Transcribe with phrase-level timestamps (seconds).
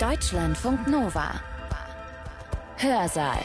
[0.00, 1.40] Deutschlandfunk Nova.
[2.76, 3.38] Hörsaal.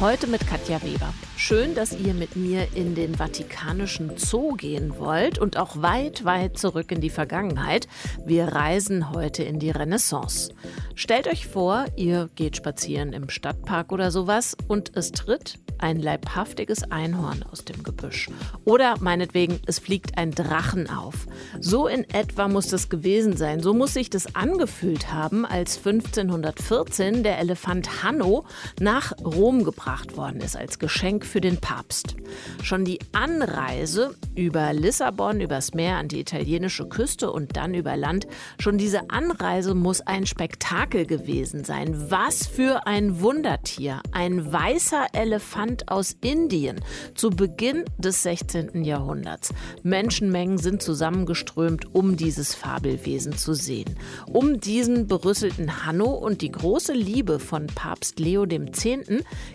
[0.00, 1.12] Heute mit Katja Weber.
[1.36, 6.56] Schön, dass ihr mit mir in den Vatikanischen Zoo gehen wollt und auch weit, weit
[6.56, 7.86] zurück in die Vergangenheit.
[8.24, 10.54] Wir reisen heute in die Renaissance.
[10.94, 16.90] Stellt euch vor, ihr geht spazieren im Stadtpark oder sowas und es tritt ein leibhaftiges
[16.90, 18.30] Einhorn aus dem Gebüsch.
[18.64, 21.26] Oder meinetwegen, es fliegt ein Drachen auf.
[21.60, 23.60] So in etwa muss das gewesen sein.
[23.60, 28.46] So muss sich das angefühlt haben, als 1514 der Elefant Hanno
[28.80, 32.16] nach Rom gebracht worden ist als Geschenk für den Papst.
[32.62, 38.26] Schon die Anreise über Lissabon, übers Meer an die italienische Küste und dann über Land,
[38.58, 42.10] schon diese Anreise muss ein Spektakel gewesen sein.
[42.10, 44.00] Was für ein Wundertier.
[44.12, 46.80] Ein weißer Elefant Elefant aus Indien
[47.14, 48.84] zu Beginn des 16.
[48.84, 49.52] Jahrhunderts.
[49.82, 53.96] Menschenmengen sind zusammengeströmt, um dieses Fabelwesen zu sehen.
[54.26, 58.84] Um diesen berüsselten Hanno und die große Liebe von Papst Leo X.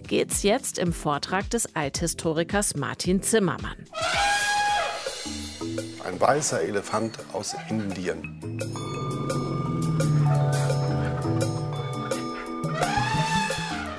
[0.07, 3.77] geht es jetzt im Vortrag des Althistorikers Martin Zimmermann.
[6.03, 8.59] Ein weißer Elefant aus Indien.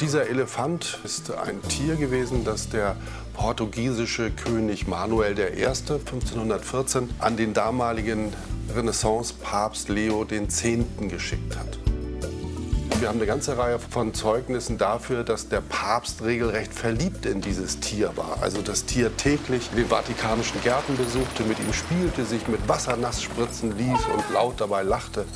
[0.00, 2.96] Dieser Elefant ist ein Tier gewesen, das der
[3.34, 5.66] portugiesische König Manuel I.
[5.66, 8.32] 1514 an den damaligen
[8.74, 10.62] Renaissance-Papst Leo X.
[11.00, 11.78] geschickt hat.
[12.98, 17.80] Wir haben eine ganze Reihe von Zeugnissen dafür, dass der Papst regelrecht verliebt in dieses
[17.80, 18.38] Tier war.
[18.40, 23.22] Also das Tier täglich den vatikanischen Gärten besuchte, mit ihm spielte, sich mit Wasser nass
[23.22, 25.26] spritzen ließ und laut dabei lachte.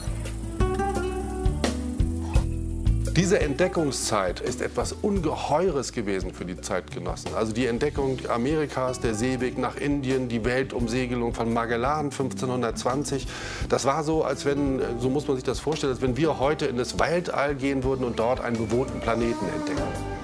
[3.17, 7.33] Diese Entdeckungszeit ist etwas Ungeheures gewesen für die Zeitgenossen.
[7.37, 13.29] Also die Entdeckung Amerikas, der Seeweg nach Indien, die Weltumsegelung von Magellan 1520.
[13.69, 16.67] Das war so, als wenn, so muss man sich das vorstellen, als wenn wir heute
[16.67, 20.24] in das Weltall gehen würden und dort einen bewohnten Planeten entdecken.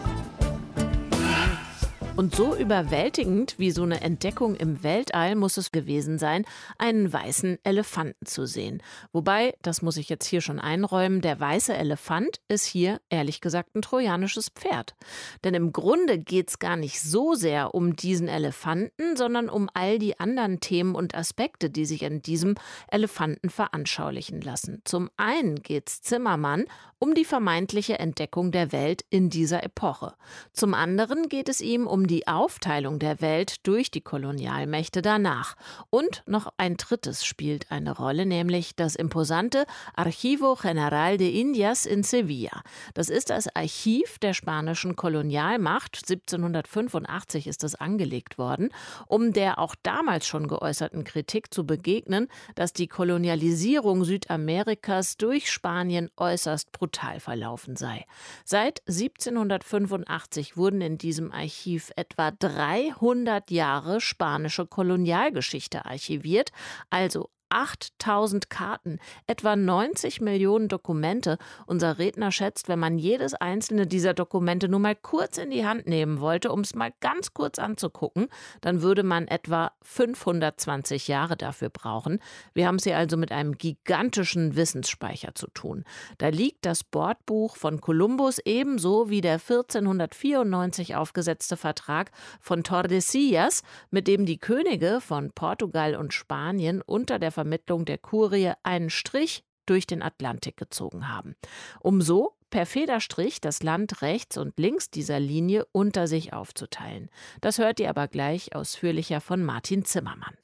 [2.20, 6.44] Und so überwältigend wie so eine Entdeckung im Weltall muss es gewesen sein,
[6.76, 8.82] einen weißen Elefanten zu sehen.
[9.10, 13.74] Wobei, das muss ich jetzt hier schon einräumen, der weiße Elefant ist hier ehrlich gesagt
[13.74, 14.96] ein trojanisches Pferd.
[15.44, 19.98] Denn im Grunde geht es gar nicht so sehr um diesen Elefanten, sondern um all
[19.98, 22.56] die anderen Themen und Aspekte, die sich in diesem
[22.88, 24.82] Elefanten veranschaulichen lassen.
[24.84, 26.66] Zum einen geht es Zimmermann
[26.98, 30.12] um die vermeintliche Entdeckung der Welt in dieser Epoche.
[30.52, 35.56] Zum anderen geht es ihm um die Aufteilung der Welt durch die Kolonialmächte danach.
[35.90, 42.02] Und noch ein drittes spielt eine Rolle, nämlich das imposante Archivo General de Indias in
[42.02, 42.62] Sevilla.
[42.94, 45.98] Das ist das Archiv der spanischen Kolonialmacht.
[45.98, 48.70] 1785 ist es angelegt worden,
[49.06, 56.10] um der auch damals schon geäußerten Kritik zu begegnen, dass die Kolonialisierung Südamerikas durch Spanien
[56.16, 58.04] äußerst brutal verlaufen sei.
[58.44, 66.50] Seit 1785 wurden in diesem Archiv etwa 300 Jahre spanische Kolonialgeschichte archiviert,
[66.90, 71.36] also 8000 Karten, etwa 90 Millionen Dokumente.
[71.66, 75.86] Unser Redner schätzt, wenn man jedes einzelne dieser Dokumente nur mal kurz in die Hand
[75.86, 78.28] nehmen wollte, um es mal ganz kurz anzugucken,
[78.60, 82.20] dann würde man etwa 520 Jahre dafür brauchen.
[82.54, 85.84] Wir haben es hier also mit einem gigantischen Wissensspeicher zu tun.
[86.18, 94.06] Da liegt das Bordbuch von Kolumbus ebenso wie der 1494 aufgesetzte Vertrag von Tordesillas, mit
[94.06, 99.86] dem die Könige von Portugal und Spanien unter der Vermittlung der Kurie einen Strich durch
[99.86, 101.36] den Atlantik gezogen haben,
[101.80, 107.08] um so per Federstrich das Land rechts und links dieser Linie unter sich aufzuteilen.
[107.40, 110.36] Das hört ihr aber gleich ausführlicher von Martin Zimmermann.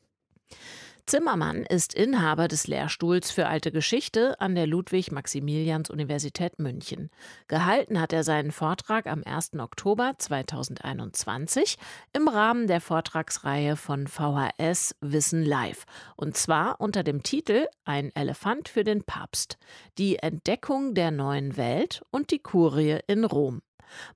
[1.07, 7.11] Zimmermann ist Inhaber des Lehrstuhls für alte Geschichte an der Ludwig-Maximilians-Universität München.
[7.47, 9.53] Gehalten hat er seinen Vortrag am 1.
[9.61, 11.79] Oktober 2021
[12.13, 15.85] im Rahmen der Vortragsreihe von VHS Wissen Live.
[16.17, 19.59] Und zwar unter dem Titel Ein Elefant für den Papst.
[19.99, 23.63] Die Entdeckung der neuen Welt und die Kurie in Rom.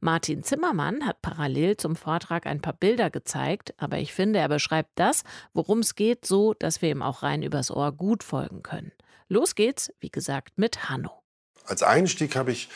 [0.00, 4.90] Martin Zimmermann hat parallel zum Vortrag ein paar Bilder gezeigt, aber ich finde, er beschreibt
[4.94, 8.93] das, worum es geht, so, dass wir ihm auch rein übers Ohr gut folgen können.
[9.28, 11.22] Los geht's, wie gesagt, mit Hanno.
[11.64, 12.69] Als Einstieg habe ich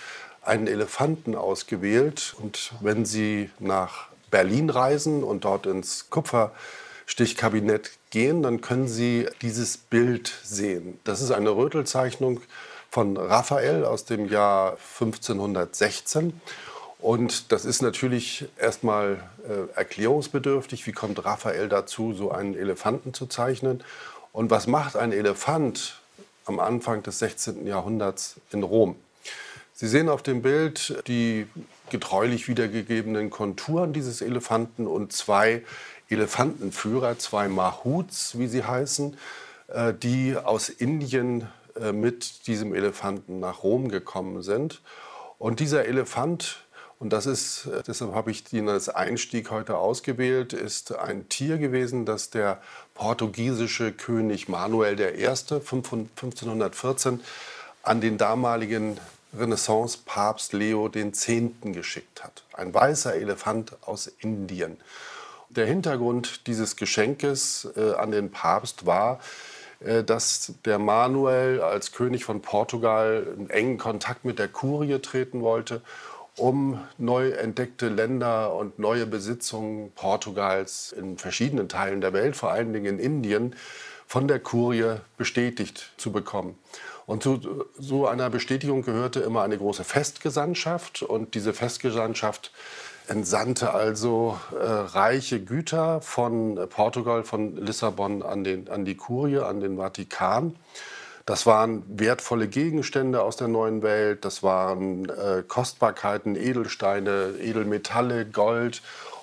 [0.43, 8.61] einen Elefanten ausgewählt und wenn Sie nach Berlin reisen und dort ins Kupferstichkabinett gehen, dann
[8.61, 11.00] können Sie dieses Bild sehen.
[11.05, 12.41] Das ist eine Rötelzeichnung
[12.91, 16.41] von Raphael aus dem Jahr 1516
[17.05, 20.87] und das ist natürlich erstmal äh, erklärungsbedürftig.
[20.87, 23.85] Wie kommt Raphael dazu, so einen Elefanten zu zeichnen?
[24.33, 26.01] Und was macht ein Elefant
[26.47, 27.67] am Anfang des 16.
[27.67, 28.97] Jahrhunderts in Rom?
[29.75, 31.47] Sie sehen auf dem Bild die
[31.91, 35.62] getreulich wiedergegebenen Konturen dieses Elefanten und zwei
[36.09, 39.19] Elefantenführer, zwei Mahuts, wie sie heißen,
[39.69, 41.49] äh, die aus Indien
[41.79, 44.81] äh, mit diesem Elefanten nach Rom gekommen sind.
[45.39, 46.63] Und dieser Elefant,
[47.05, 51.59] und das ist, äh, deshalb habe ich ihn als Einstieg heute ausgewählt, ist ein Tier
[51.59, 52.62] gewesen, das der
[52.95, 55.27] portugiesische König Manuel I.
[55.27, 57.21] 1514
[57.83, 58.97] an den damaligen
[59.39, 61.29] Renaissance-Papst Leo X.
[61.61, 62.43] geschickt hat.
[62.55, 64.79] Ein weißer Elefant aus Indien.
[65.51, 69.21] Der Hintergrund dieses Geschenkes äh, an den Papst war,
[69.81, 75.43] äh, dass der Manuel als König von Portugal in engen Kontakt mit der Kurie treten
[75.43, 75.83] wollte,
[76.36, 82.72] um neu entdeckte Länder und neue Besitzungen Portugals in verschiedenen Teilen der Welt, vor allen
[82.72, 83.56] Dingen in Indien,
[84.06, 86.58] von der Kurie bestätigt zu bekommen.
[87.06, 91.02] Und zu so einer Bestätigung gehörte immer eine große Festgesandtschaft.
[91.02, 92.50] Und diese Festgesandtschaft
[93.08, 99.60] entsandte also äh, reiche Güter von Portugal, von Lissabon an, den, an die Kurie, an
[99.60, 100.56] den Vatikan.
[101.26, 108.82] Das waren wertvolle Gegenstände aus der neuen Welt, das waren äh, Kostbarkeiten, Edelsteine, Edelmetalle, Gold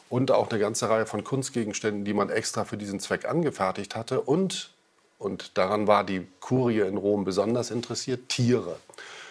[0.09, 4.19] und auch eine ganze Reihe von Kunstgegenständen, die man extra für diesen Zweck angefertigt hatte.
[4.19, 4.71] Und,
[5.19, 8.77] und daran war die Kurie in Rom besonders interessiert, Tiere,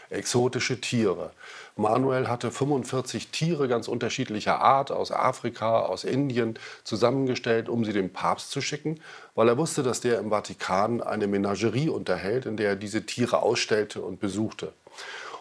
[0.09, 1.33] exotische Tiere.
[1.81, 8.13] Manuel hatte 45 Tiere ganz unterschiedlicher Art aus Afrika, aus Indien zusammengestellt, um sie dem
[8.13, 9.01] Papst zu schicken,
[9.35, 13.43] weil er wusste, dass der im Vatikan eine Menagerie unterhält, in der er diese Tiere
[13.43, 14.73] ausstellte und besuchte.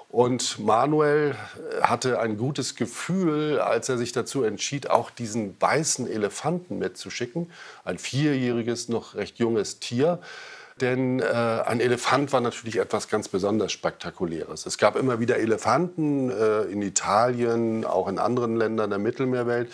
[0.07, 1.35] Und Manuel
[1.81, 7.51] hatte ein gutes Gefühl, als er sich dazu entschied, auch diesen weißen Elefanten mitzuschicken,
[7.83, 10.19] ein vierjähriges, noch recht junges Tier,
[10.81, 14.65] denn äh, ein Elefant war natürlich etwas ganz besonders Spektakuläres.
[14.65, 19.71] Es gab immer wieder Elefanten äh, in Italien, auch in anderen Ländern der Mittelmeerwelt.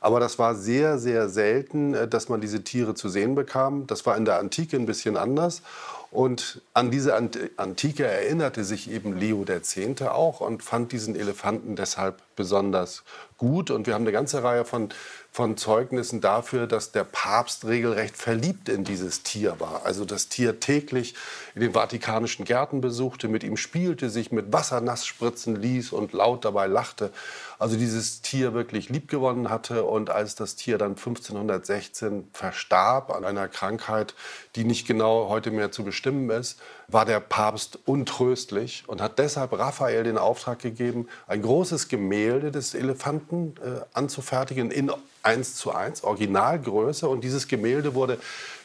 [0.00, 3.86] Aber das war sehr, sehr selten, äh, dass man diese Tiere zu sehen bekam.
[3.86, 5.62] Das war in der Antike ein bisschen anders.
[6.10, 9.76] Und an diese Antike erinnerte sich eben Leo X.
[10.02, 13.02] auch und fand diesen Elefanten deshalb besonders
[13.36, 13.70] gut.
[13.70, 14.90] Und wir haben eine ganze Reihe von
[15.36, 19.84] von Zeugnissen dafür, dass der Papst regelrecht verliebt in dieses Tier war.
[19.84, 21.14] Also das Tier täglich
[21.54, 26.14] in den vatikanischen Gärten besuchte, mit ihm spielte, sich mit Wasser nass spritzen ließ und
[26.14, 27.12] laut dabei lachte.
[27.58, 29.84] Also dieses Tier wirklich liebgewonnen hatte.
[29.84, 34.14] Und als das Tier dann 1516 verstarb an einer Krankheit,
[34.54, 39.52] die nicht genau heute mehr zu bestimmen ist, war der Papst untröstlich und hat deshalb
[39.52, 44.92] Raphael den Auftrag gegeben, ein großes Gemälde des Elefanten äh, anzufertigen in
[45.22, 47.08] 1 zu 1, Originalgröße.
[47.08, 48.18] Und dieses Gemälde wurde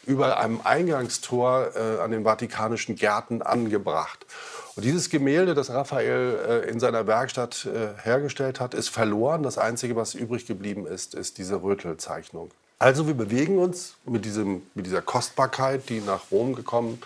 [0.05, 4.25] über einem Eingangstor äh, an den vatikanischen Gärten angebracht.
[4.75, 9.43] Und dieses Gemälde, das Raphael äh, in seiner Werkstatt äh, hergestellt hat, ist verloren.
[9.43, 12.51] Das Einzige, was übrig geblieben ist, ist diese Rötelzeichnung.
[12.79, 17.01] Also wir bewegen uns mit, diesem, mit dieser Kostbarkeit, die nach Rom gekommen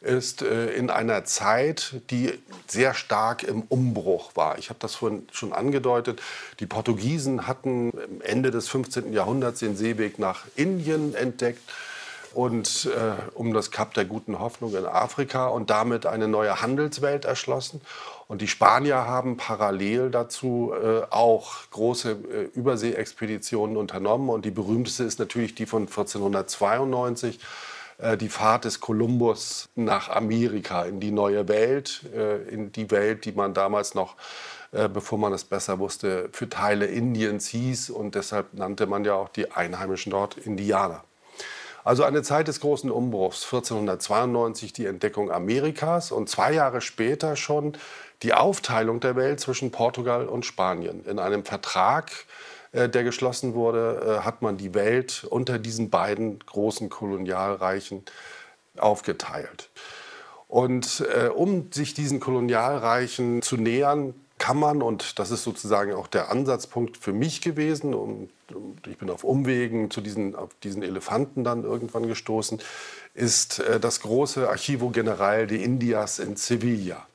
[0.00, 2.32] ist, äh, in einer Zeit, die
[2.66, 4.58] sehr stark im Umbruch war.
[4.58, 6.22] Ich habe das vorhin schon angedeutet.
[6.58, 9.12] Die Portugiesen hatten Ende des 15.
[9.12, 11.62] Jahrhunderts den Seeweg nach Indien entdeckt
[12.34, 17.24] und äh, um das Kap der guten Hoffnung in Afrika und damit eine neue Handelswelt
[17.24, 17.80] erschlossen.
[18.28, 24.28] Und die Spanier haben parallel dazu äh, auch große äh, Überseeexpeditionen unternommen.
[24.28, 27.40] Und die berühmteste ist natürlich die von 1492
[27.98, 33.24] äh, die Fahrt des Kolumbus nach Amerika, in die neue Welt, äh, in die Welt,
[33.24, 34.16] die man damals noch,
[34.72, 37.90] äh, bevor man es besser wusste, für Teile Indiens hieß.
[37.90, 41.04] Und deshalb nannte man ja auch die Einheimischen dort Indianer.
[41.90, 47.72] Also eine Zeit des großen Umbruchs, 1492 die Entdeckung Amerikas und zwei Jahre später schon
[48.22, 51.04] die Aufteilung der Welt zwischen Portugal und Spanien.
[51.04, 52.12] In einem Vertrag
[52.70, 58.04] äh, der geschlossen wurde, äh, hat man die Welt unter diesen beiden großen Kolonialreichen
[58.78, 59.68] aufgeteilt.
[60.46, 66.08] Und äh, um sich diesen Kolonialreichen zu nähern, kann man, und das ist sozusagen auch
[66.08, 68.30] der Ansatzpunkt für mich gewesen, und
[68.88, 72.60] ich bin auf Umwegen zu diesen, auf diesen Elefanten dann irgendwann gestoßen,
[73.14, 77.06] ist das große Archivo General de Indias in Sevilla.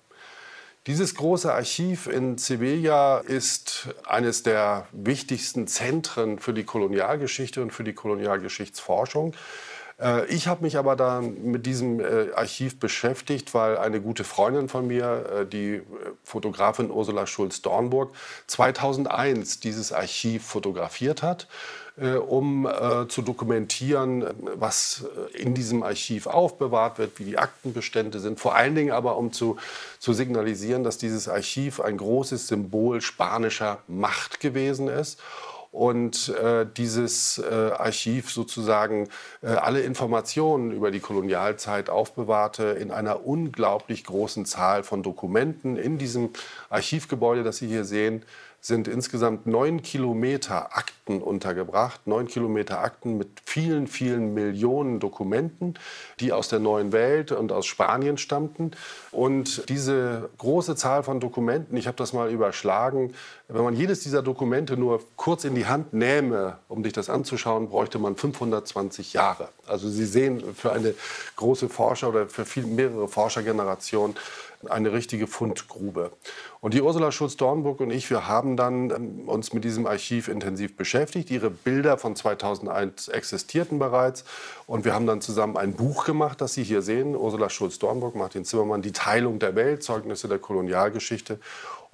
[0.88, 7.84] Dieses große Archiv in Sevilla ist eines der wichtigsten Zentren für die Kolonialgeschichte und für
[7.84, 9.34] die Kolonialgeschichtsforschung.
[10.00, 14.70] Äh, ich habe mich aber dann mit diesem äh, Archiv beschäftigt, weil eine gute Freundin
[14.70, 15.82] von mir, äh, die
[16.24, 18.14] Fotografin Ursula Schulz-Dornburg,
[18.48, 21.48] 2001 dieses Archiv fotografiert hat
[22.28, 24.26] um äh, zu dokumentieren,
[24.56, 28.38] was in diesem Archiv aufbewahrt wird, wie die Aktenbestände sind.
[28.38, 29.56] Vor allen Dingen aber, um zu,
[30.00, 35.22] zu signalisieren, dass dieses Archiv ein großes Symbol spanischer Macht gewesen ist
[35.76, 39.10] und äh, dieses äh, Archiv sozusagen
[39.42, 45.76] äh, alle Informationen über die Kolonialzeit aufbewahrte in einer unglaublich großen Zahl von Dokumenten.
[45.76, 46.30] In diesem
[46.70, 48.24] Archivgebäude, das Sie hier sehen,
[48.66, 55.76] sind insgesamt neun Kilometer Akten untergebracht, neun Kilometer Akten mit vielen, vielen Millionen Dokumenten,
[56.20, 58.72] die aus der neuen Welt und aus Spanien stammten.
[59.12, 63.14] Und diese große Zahl von Dokumenten, ich habe das mal überschlagen,
[63.48, 67.70] wenn man jedes dieser Dokumente nur kurz in die Hand nähme, um sich das anzuschauen,
[67.70, 69.50] bräuchte man 520 Jahre.
[69.68, 70.96] Also Sie sehen, für eine
[71.36, 74.16] große Forscher oder für viel, mehrere Forschergenerationen
[74.68, 76.12] eine richtige Fundgrube.
[76.62, 80.76] Und die Ursula Schulz-Dornburg und ich, wir haben dann ähm, uns mit diesem Archiv intensiv
[80.76, 81.30] beschäftigt.
[81.32, 84.26] Ihre Bilder von 2001 existierten bereits.
[84.68, 87.16] Und wir haben dann zusammen ein Buch gemacht, das Sie hier sehen.
[87.16, 91.40] Ursula Schulz-Dornburg, Martin Zimmermann, Die Teilung der Welt, Zeugnisse der Kolonialgeschichte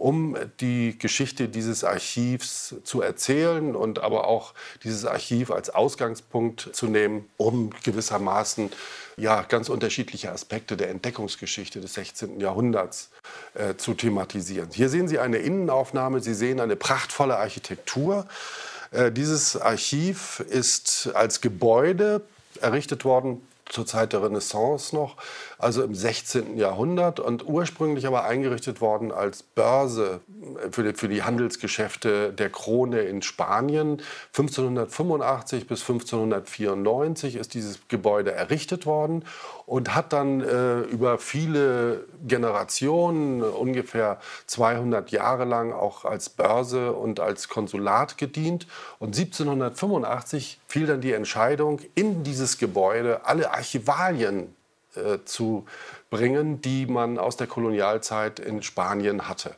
[0.01, 6.87] um die Geschichte dieses Archivs zu erzählen und aber auch dieses Archiv als Ausgangspunkt zu
[6.87, 8.71] nehmen, um gewissermaßen
[9.17, 12.39] ja, ganz unterschiedliche Aspekte der Entdeckungsgeschichte des 16.
[12.39, 13.11] Jahrhunderts
[13.53, 14.69] äh, zu thematisieren.
[14.73, 18.25] Hier sehen Sie eine Innenaufnahme, Sie sehen eine prachtvolle Architektur.
[18.89, 22.21] Äh, dieses Archiv ist als Gebäude
[22.59, 25.15] errichtet worden zur Zeit der Renaissance noch,
[25.61, 26.57] also im 16.
[26.57, 30.21] Jahrhundert und ursprünglich aber eingerichtet worden als Börse
[30.71, 34.01] für die, für die Handelsgeschäfte der Krone in Spanien.
[34.29, 39.23] 1585 bis 1594 ist dieses Gebäude errichtet worden
[39.65, 47.19] und hat dann äh, über viele Generationen, ungefähr 200 Jahre lang, auch als Börse und
[47.19, 48.67] als Konsulat gedient.
[48.99, 54.60] Und 1785 fiel dann die Entscheidung, in dieses Gebäude alle Archivalien äh,
[55.25, 55.65] zu
[56.09, 59.55] bringen, die man aus der Kolonialzeit in Spanien hatte.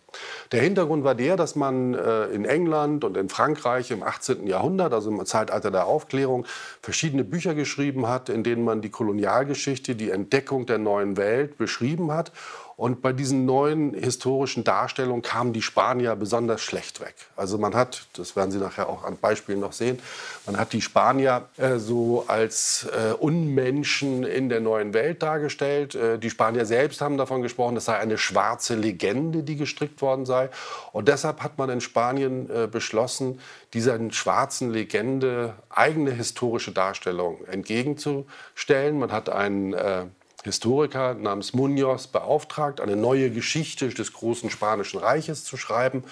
[0.51, 4.45] Der Hintergrund war der, dass man äh, in England und in Frankreich im 18.
[4.45, 6.45] Jahrhundert, also im Zeitalter der Aufklärung,
[6.81, 12.11] verschiedene Bücher geschrieben hat, in denen man die Kolonialgeschichte, die Entdeckung der neuen Welt beschrieben
[12.11, 12.31] hat
[12.75, 17.15] und bei diesen neuen historischen Darstellungen kamen die Spanier besonders schlecht weg.
[17.35, 19.99] Also man hat, das werden Sie nachher auch an Beispielen noch sehen,
[20.45, 25.95] man hat die Spanier äh, so als äh, Unmenschen in der neuen Welt dargestellt.
[25.95, 30.25] Äh, die Spanier selbst haben davon gesprochen, es sei eine schwarze Legende, die gestrickt worden
[30.25, 30.49] sei.
[30.91, 33.39] Und deshalb hat man in Spanien äh, beschlossen,
[33.73, 38.99] dieser schwarzen Legende eigene historische Darstellung entgegenzustellen.
[38.99, 40.05] Man hat einen äh,
[40.43, 46.03] Historiker namens Munoz beauftragt, eine neue Geschichte des großen Spanischen Reiches zu schreiben.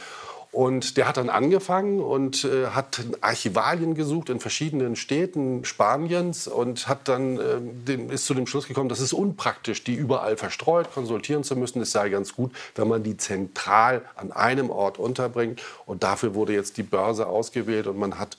[0.52, 6.90] Und der hat dann angefangen und äh, hat Archivalien gesucht in verschiedenen Städten Spaniens und
[6.90, 10.94] hat dann äh, den, ist zu dem Schluss gekommen, das ist unpraktisch, die überall verstreut
[10.94, 11.82] konsultieren zu müssen.
[11.82, 15.62] Es sei ganz gut, wenn man die zentral an einem Ort unterbringt.
[15.86, 18.36] Und dafür wurde jetzt die Börse ausgewählt und man hat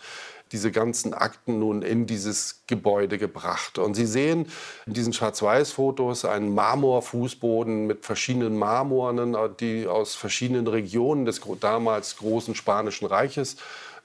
[0.52, 3.78] diese ganzen Akten nun in dieses Gebäude gebracht.
[3.78, 4.47] Und Sie sehen
[4.87, 12.54] in diesen Schwarz-Weiß-Fotos einen Marmorfußboden mit verschiedenen Marmoren, die aus verschiedenen Regionen des damals großen
[12.54, 13.59] Spanischen Reiches äh,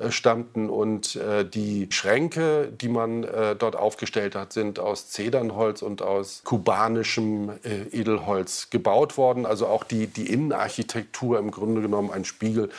[0.10, 6.04] stammten und äh, die Schränke, die man äh, dort aufgestellt hat, sind aus Zedernholz und
[6.04, 9.46] aus kubanischem äh, Edelholz gebaut worden.
[9.48, 12.70] Also auch die, die Innenarchitektur im Grunde genommen ein Spiegel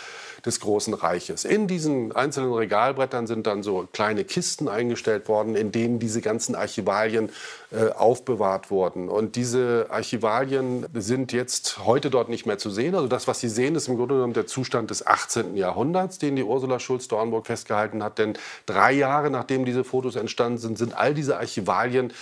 [0.45, 1.45] des Großen Reiches.
[1.45, 6.55] In diesen einzelnen Regalbrettern sind dann so kleine Kisten eingestellt worden, in denen diese ganzen
[6.55, 7.31] Archivalien
[7.71, 9.09] äh, aufbewahrt wurden.
[9.09, 12.95] Und diese Archivalien sind jetzt heute dort nicht mehr zu sehen.
[12.95, 15.57] Also das, was Sie sehen, ist im Grunde genommen der Zustand des 18.
[15.57, 18.19] Jahrhunderts, den die Ursula Schulz-Dornburg festgehalten hat.
[18.19, 18.35] Denn
[18.67, 22.13] drei Jahre nachdem diese Fotos entstanden sind, sind all diese Archivalien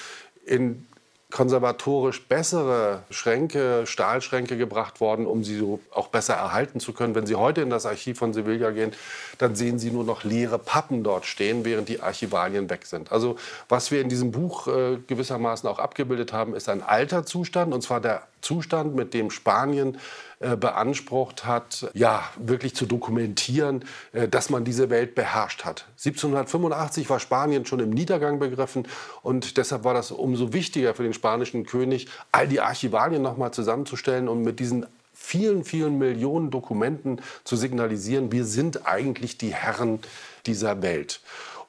[0.44, 0.86] in
[1.32, 7.16] konservatorisch bessere Schränke, Stahlschränke gebracht worden, um sie so auch besser erhalten zu können.
[7.16, 8.92] Wenn Sie heute in das Archiv von Sevilla gehen,
[9.38, 13.10] dann sehen Sie nur noch leere Pappen dort stehen, während die Archivalien weg sind.
[13.10, 13.36] Also
[13.68, 17.82] was wir in diesem Buch äh, gewissermaßen auch abgebildet haben, ist ein alter Zustand, und
[17.82, 19.98] zwar der Zustand, mit dem Spanien
[20.38, 25.86] äh, beansprucht hat, ja, wirklich zu dokumentieren, äh, dass man diese Welt beherrscht hat.
[25.92, 28.86] 1785 war Spanien schon im Niedergang begriffen
[29.22, 34.28] und deshalb war das umso wichtiger für den spanischen König, all die Archivalien nochmal zusammenzustellen
[34.28, 40.00] und mit diesen vielen, vielen Millionen Dokumenten zu signalisieren, wir sind eigentlich die Herren
[40.44, 41.20] dieser Welt.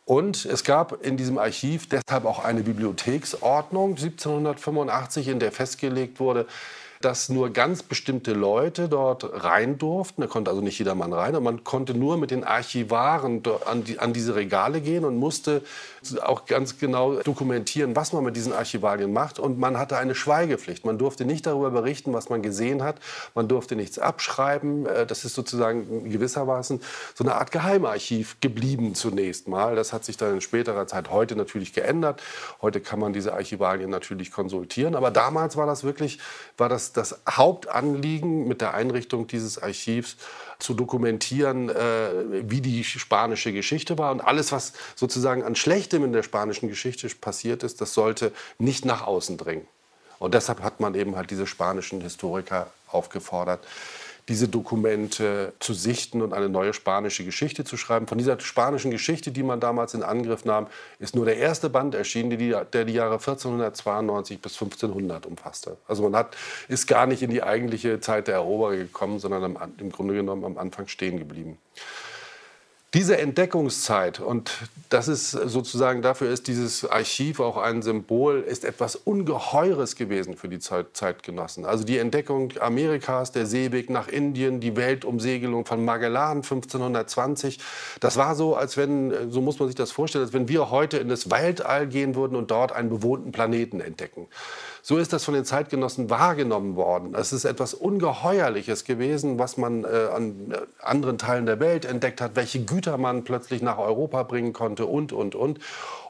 [0.04, 6.48] Und es gab in diesem Archiv deshalb auch eine Bibliotheksordnung 1785, in der festgelegt wurde,
[7.02, 10.22] dass nur ganz bestimmte Leute dort rein durften.
[10.22, 11.36] Da konnte also nicht jedermann rein.
[11.36, 15.62] Und man konnte nur mit den Archivaren an, die, an diese Regale gehen und musste
[16.22, 19.40] auch ganz genau dokumentieren, was man mit diesen Archivalien macht.
[19.40, 20.86] Und man hatte eine Schweigepflicht.
[20.86, 22.98] Man durfte nicht darüber berichten, was man gesehen hat.
[23.36, 24.86] Man durfte nichts abschreiben.
[24.86, 26.82] Äh, das ist sozusagen gewissermaßen
[27.14, 29.76] so eine Art Geheimarchiv geblieben zunächst mal.
[29.76, 32.22] Das hat sich dann in späterer Zeit heute natürlich geändert.
[32.62, 34.96] Heute kann man diese Archivalien natürlich konsultieren.
[34.96, 36.20] Aber damals war das wirklich,
[36.58, 40.18] war das das Hauptanliegen mit der Einrichtung dieses Archivs
[40.60, 42.10] zu dokumentieren, äh,
[42.50, 44.12] wie die spanische Geschichte war.
[44.12, 48.86] Und alles, was sozusagen an Schlechtem in der spanischen Geschichte passiert ist, das sollte nicht
[48.86, 49.68] nach außen dringen.
[50.20, 53.66] Und deshalb hat man eben halt diese spanischen Historiker aufgefordert,
[54.30, 58.08] diese Dokumente zu sichten und eine neue spanische Geschichte zu schreiben.
[58.08, 60.68] Von dieser spanischen Geschichte, die man damals in Angriff nahm,
[61.00, 65.78] ist nur der erste Band erschienen, der die Jahre 1492 bis 1500 umfasste.
[65.88, 66.36] Also man hat,
[66.68, 70.58] ist gar nicht in die eigentliche Zeit der Eroberer gekommen, sondern im Grunde genommen am
[70.58, 71.58] Anfang stehen geblieben.
[72.94, 74.50] Diese Entdeckungszeit, und
[74.88, 80.48] das ist sozusagen, dafür ist dieses Archiv auch ein Symbol, ist etwas Ungeheures gewesen für
[80.48, 81.66] die Zeitgenossen.
[81.66, 87.60] Also die Entdeckung Amerikas, der Seeweg nach Indien, die Weltumsegelung von Magellan 1520,
[88.00, 90.96] das war so, als wenn, so muss man sich das vorstellen, als wenn wir heute
[90.96, 94.28] in das Weltall gehen würden und dort einen bewohnten Planeten entdecken.
[94.82, 97.14] So ist das von den Zeitgenossen wahrgenommen worden.
[97.14, 102.22] Es ist etwas Ungeheuerliches gewesen, was man äh, an äh, anderen Teilen der Welt entdeckt
[102.22, 105.60] hat, welche Güter man plötzlich nach Europa bringen konnte und, und, und.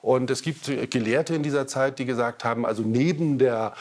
[0.01, 3.73] Und es gibt Gelehrte in dieser Zeit, die gesagt haben, also neben der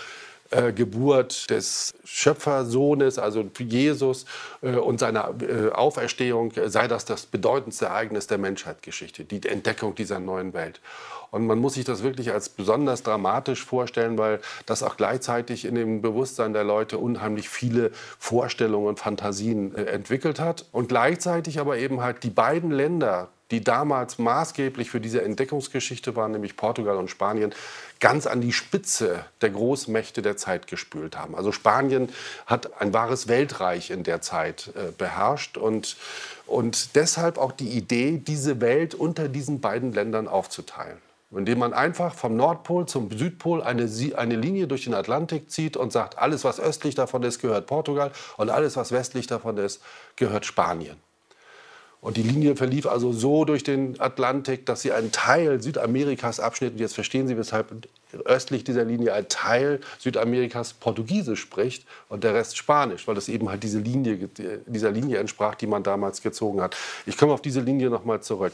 [0.50, 4.26] äh, Geburt des Schöpfersohnes, also Jesus
[4.62, 10.20] äh, und seiner äh, Auferstehung, sei das das bedeutendste Ereignis der Menschheitsgeschichte, die Entdeckung dieser
[10.20, 10.80] neuen Welt.
[11.30, 15.74] Und man muss sich das wirklich als besonders dramatisch vorstellen, weil das auch gleichzeitig in
[15.74, 20.66] dem Bewusstsein der Leute unheimlich viele Vorstellungen und Fantasien äh, entwickelt hat.
[20.72, 26.32] Und gleichzeitig aber eben halt die beiden Länder, die damals maßgeblich für diese Entdeckungsgeschichte waren,
[26.32, 27.54] nämlich Portugal und Spanien,
[28.00, 31.34] ganz an die Spitze der Großmächte der Zeit gespült haben.
[31.34, 32.08] Also Spanien
[32.46, 35.96] hat ein wahres Weltreich in der Zeit äh, beherrscht und,
[36.46, 40.98] und deshalb auch die Idee, diese Welt unter diesen beiden Ländern aufzuteilen
[41.32, 45.92] indem man einfach vom Nordpol zum Südpol eine, eine Linie durch den Atlantik zieht und
[45.92, 49.82] sagt, alles, was östlich davon ist, gehört Portugal und alles, was westlich davon ist,
[50.16, 50.96] gehört Spanien.
[52.06, 56.74] Und die Linie verlief also so durch den Atlantik, dass sie einen Teil Südamerikas abschnitt.
[56.74, 57.88] Und jetzt verstehen Sie, weshalb
[58.26, 63.48] östlich dieser Linie ein Teil Südamerikas Portugiesisch spricht und der Rest Spanisch, weil das eben
[63.48, 64.28] halt diese Linie,
[64.66, 66.76] dieser Linie entsprach, die man damals gezogen hat.
[67.06, 68.52] Ich komme auf diese Linie noch mal zurück.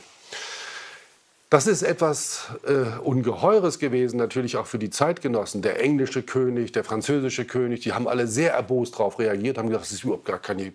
[1.52, 5.60] Das ist etwas äh, Ungeheures gewesen, natürlich auch für die Zeitgenossen.
[5.60, 9.84] Der englische König, der französische König, die haben alle sehr erbost darauf reagiert, haben gesagt,
[9.84, 10.72] das ist überhaupt gar keine, äh,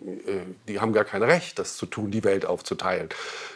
[0.67, 3.09] die haben gar kein Recht, das zu tun, die Welt aufzuteilen.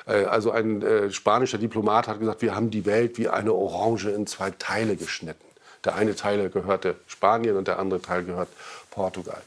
[0.07, 4.09] Äh, also ein äh, spanischer Diplomat hat gesagt, wir haben die Welt wie eine Orange
[4.09, 5.45] in zwei Teile geschnitten.
[5.85, 8.49] Der eine Teil gehörte Spanien und der andere Teil gehört
[8.89, 9.43] Portugal.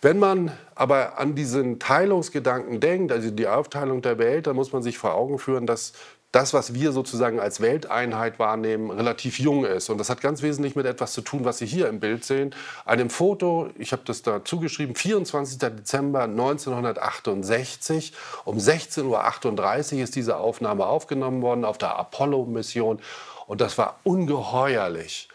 [0.00, 4.82] Wenn man aber an diesen Teilungsgedanken denkt, also die Aufteilung der Welt, dann muss man
[4.82, 5.92] sich vor Augen führen, dass
[6.32, 9.90] das, was wir sozusagen als Welteinheit wahrnehmen, relativ jung ist.
[9.90, 12.54] Und das hat ganz wesentlich mit etwas zu tun, was Sie hier im Bild sehen.
[12.86, 15.58] Einem Foto, ich habe das da zugeschrieben, 24.
[15.58, 18.14] Dezember 1968.
[18.46, 23.00] Um 16.38 Uhr ist diese Aufnahme aufgenommen worden auf der Apollo-Mission.
[23.46, 25.28] Und das war ungeheuerlich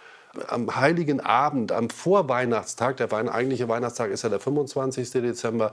[0.47, 5.11] am Heiligen Abend, am Vorweihnachtstag, der eigentliche Weihnachtstag ist ja der 25.
[5.11, 5.71] Dezember,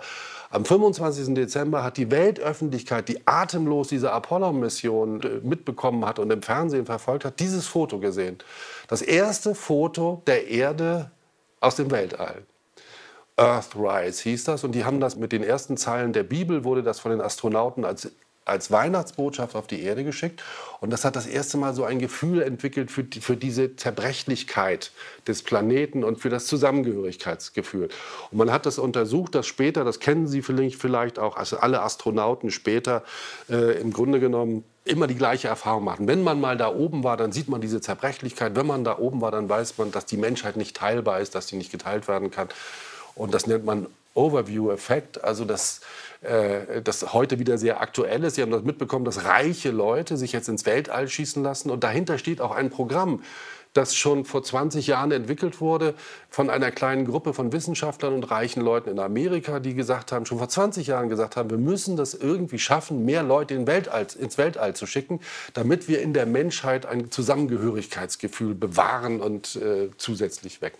[0.50, 1.34] am 25.
[1.34, 7.24] Dezember hat die Weltöffentlichkeit, die atemlos diese Apollo-Mission äh, mitbekommen hat und im Fernsehen verfolgt
[7.24, 8.38] hat, dieses Foto gesehen.
[8.88, 11.10] Das erste Foto der Erde
[11.60, 12.42] aus dem Weltall.
[13.36, 17.00] Earthrise hieß das und die haben das mit den ersten Zeilen der Bibel wurde das
[17.00, 18.12] von den Astronauten als
[18.44, 20.42] als Weihnachtsbotschaft auf die Erde geschickt.
[20.80, 24.92] Und das hat das erste Mal so ein Gefühl entwickelt für, die, für diese Zerbrechlichkeit
[25.26, 27.88] des Planeten und für das Zusammengehörigkeitsgefühl.
[28.30, 32.50] Und man hat das untersucht, dass später, das kennen Sie vielleicht auch, also alle Astronauten
[32.50, 33.02] später
[33.48, 36.06] äh, im Grunde genommen immer die gleiche Erfahrung machen.
[36.06, 38.54] Wenn man mal da oben war, dann sieht man diese Zerbrechlichkeit.
[38.54, 41.48] Wenn man da oben war, dann weiß man, dass die Menschheit nicht teilbar ist, dass
[41.48, 42.48] sie nicht geteilt werden kann.
[43.14, 45.80] Und das nennt man Overview-Effekt, also dass
[46.22, 48.36] äh, das heute wieder sehr aktuell ist.
[48.36, 51.70] Sie haben das mitbekommen, dass reiche Leute sich jetzt ins Weltall schießen lassen.
[51.70, 53.22] Und dahinter steht auch ein Programm.
[53.74, 55.94] das schon vor 20 Jahren entwickelt wurde
[56.30, 60.38] von einer kleinen Gruppe von Wissenschaftlern und reichen Leuten in Amerika, die gesagt haben, schon
[60.38, 64.38] vor 20 Jahren gesagt haben, wir müssen das irgendwie schaffen, mehr Leute in Weltall, ins
[64.38, 65.18] Weltall zu schicken,
[65.54, 70.78] damit wir in der Menschheit ein Zusammengehörigkeitsgefühl bewahren und äh, zusätzlich wecken.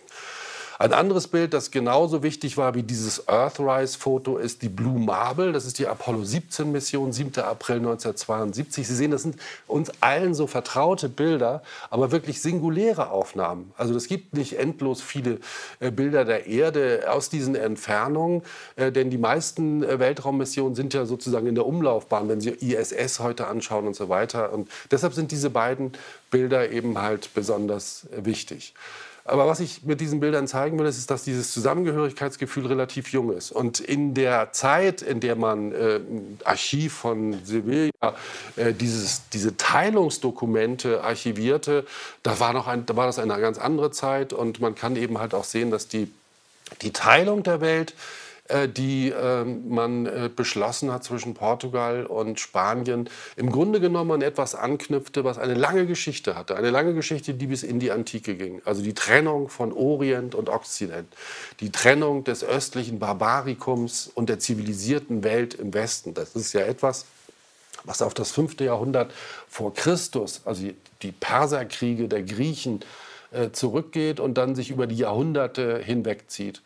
[0.77, 5.53] Ein anderes Bild, das genauso wichtig war wie dieses Earthrise-Foto, ist die Blue Marble.
[5.53, 7.41] Das ist die Apollo 17-Mission, 7.
[7.43, 8.85] April 1972.
[8.85, 13.71] Sie sehen, das sind uns allen so vertraute Bilder, aber wirklich singuläre Aufnahmen.
[13.77, 15.39] Also es gibt nicht endlos viele
[15.79, 18.41] äh, Bilder der Erde aus diesen Entfernungen,
[18.75, 23.21] äh, denn die meisten äh, Weltraummissionen sind ja sozusagen in der Umlaufbahn, wenn Sie ISS
[23.21, 24.51] heute anschauen und so weiter.
[24.51, 25.93] Und deshalb sind diese beiden
[26.31, 28.73] Bilder eben halt besonders wichtig.
[29.27, 33.51] Aber was ich mit diesen Bildern zeigen will, ist, dass dieses Zusammengehörigkeitsgefühl relativ jung ist.
[33.51, 37.91] Und in der Zeit, in der man äh, im Archiv von Sevilla
[38.55, 41.87] äh, dieses, diese Teilungsdokumente archivierte,
[42.21, 44.31] da war, noch ein, da war das eine ganz andere Zeit.
[44.31, 46.11] Und man kann eben halt auch sehen, dass die,
[46.83, 47.95] die Teilung der Welt
[48.67, 54.53] die ähm, man äh, beschlossen hat zwischen Portugal und Spanien, im Grunde genommen an etwas
[54.53, 56.55] anknüpfte, was eine lange Geschichte hatte.
[56.55, 58.61] Eine lange Geschichte, die bis in die Antike ging.
[58.63, 61.07] Also die Trennung von Orient und Okzident.
[61.59, 66.13] Die Trennung des östlichen Barbarikums und der zivilisierten Welt im Westen.
[66.13, 67.05] Das ist ja etwas,
[67.83, 69.11] was auf das fünfte Jahrhundert
[69.47, 70.67] vor Christus, also
[71.01, 72.81] die Perserkriege der Griechen,
[73.31, 76.61] äh, zurückgeht und dann sich über die Jahrhunderte hinwegzieht.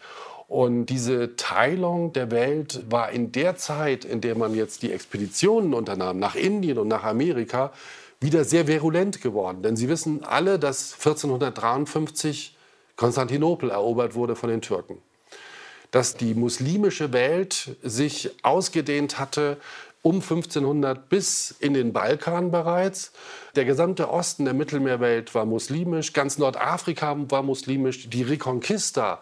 [0.50, 5.76] Und diese Teilung der Welt war in der Zeit, in der man jetzt die Expeditionen
[5.76, 7.72] unternahm, nach Indien und nach Amerika,
[8.20, 9.62] wieder sehr virulent geworden.
[9.62, 12.58] Denn Sie wissen alle, dass 1453
[12.96, 14.98] Konstantinopel erobert wurde von den Türken.
[15.92, 19.58] Dass die muslimische Welt sich ausgedehnt hatte
[20.02, 23.12] um 1500 bis in den Balkan bereits.
[23.56, 28.10] Der gesamte Osten der Mittelmeerwelt war muslimisch, ganz Nordafrika war muslimisch.
[28.10, 29.22] Die Reconquista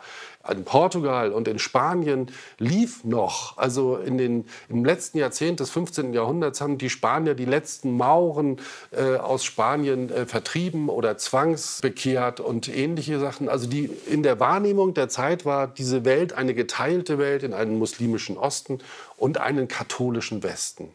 [0.52, 3.58] in Portugal und in Spanien lief noch.
[3.58, 6.14] Also in den, im letzten Jahrzehnt des 15.
[6.14, 8.58] Jahrhunderts haben die Spanier die letzten Mauren
[8.92, 13.50] äh, aus Spanien äh, vertrieben oder zwangsbekehrt und ähnliche Sachen.
[13.50, 17.78] Also die, in der Wahrnehmung der Zeit war diese Welt eine geteilte Welt in einen
[17.78, 18.80] muslimischen Osten
[19.18, 20.90] und einen katholischen Westen.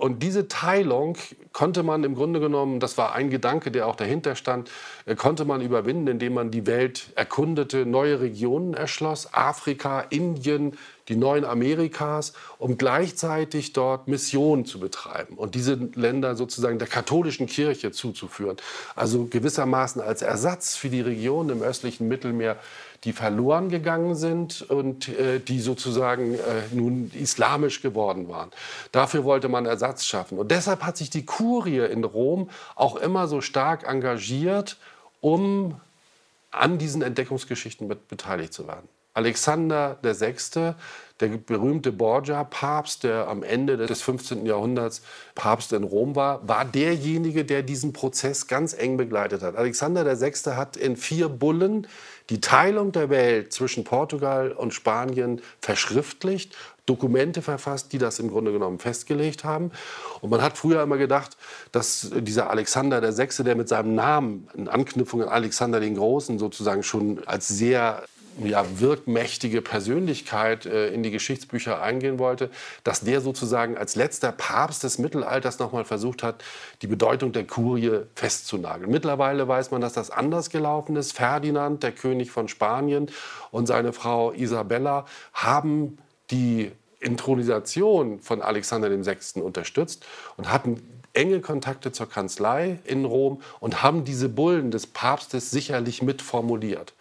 [0.00, 1.18] Und diese Teilung
[1.52, 4.70] konnte man im Grunde genommen, das war ein Gedanke, der auch dahinter stand,
[5.04, 11.16] äh, konnte man überwinden, indem man die Welt erkundete, neue Regionen erschloss, Afrika, Indien, die
[11.16, 17.90] neuen Amerikas, um gleichzeitig dort Missionen zu betreiben und diese Länder sozusagen der katholischen Kirche
[17.92, 18.56] zuzuführen.
[18.94, 22.56] Also gewissermaßen als Ersatz für die Regionen im östlichen Mittelmeer
[23.04, 26.38] die verloren gegangen sind und äh, die sozusagen äh,
[26.72, 28.50] nun islamisch geworden waren.
[28.92, 30.38] Dafür wollte man Ersatz schaffen.
[30.38, 34.76] Und deshalb hat sich die Kurie in Rom auch immer so stark engagiert,
[35.20, 35.80] um
[36.50, 38.88] an diesen Entdeckungsgeschichten mit beteiligt zu werden.
[39.14, 40.74] Alexander VI.,
[41.20, 44.46] der berühmte Borgia-Papst, der am Ende des 15.
[44.46, 45.02] Jahrhunderts
[45.34, 49.56] Papst in Rom war, war derjenige, der diesen Prozess ganz eng begleitet hat.
[49.56, 50.32] Alexander VI.
[50.56, 51.86] hat in vier Bullen
[52.30, 58.52] die Teilung der Welt zwischen Portugal und Spanien verschriftlicht, Dokumente verfasst, die das im Grunde
[58.52, 59.70] genommen festgelegt haben.
[60.20, 61.36] Und man hat früher immer gedacht,
[61.72, 66.82] dass dieser Alexander VI., der mit seinem Namen in Anknüpfung an Alexander den Großen sozusagen
[66.82, 68.04] schon als sehr
[68.42, 72.50] ja, wirkmächtige Persönlichkeit äh, in die Geschichtsbücher eingehen wollte,
[72.84, 76.42] dass der sozusagen als letzter Papst des Mittelalters nochmal versucht hat,
[76.82, 78.90] die Bedeutung der Kurie festzunageln.
[78.90, 81.12] Mittlerweile weiß man, dass das anders gelaufen ist.
[81.12, 83.10] Ferdinand, der König von Spanien,
[83.50, 85.98] und seine Frau Isabella haben
[86.30, 89.40] die Intronisation von Alexander VI.
[89.40, 90.04] unterstützt
[90.36, 96.02] und hatten enge Kontakte zur Kanzlei in Rom und haben diese Bullen des Papstes sicherlich
[96.02, 96.94] mitformuliert.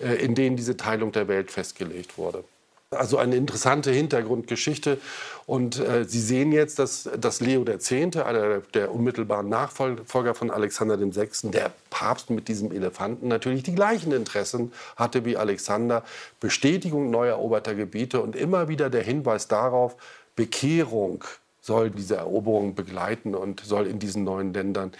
[0.00, 2.44] Äh, in denen diese Teilung der Welt festgelegt wurde.
[2.90, 4.98] Also eine interessante Hintergrundgeschichte.
[5.44, 10.98] Und äh, Sie sehen jetzt, dass, dass Leo X., einer der unmittelbaren Nachfolger von Alexander
[10.98, 16.02] VI., der Papst mit diesem Elefanten, natürlich die gleichen Interessen hatte wie Alexander.
[16.40, 19.96] Bestätigung neu eroberter Gebiete und immer wieder der Hinweis darauf,
[20.34, 21.24] Bekehrung
[21.60, 24.92] soll diese Eroberung begleiten und soll in diesen neuen Ländern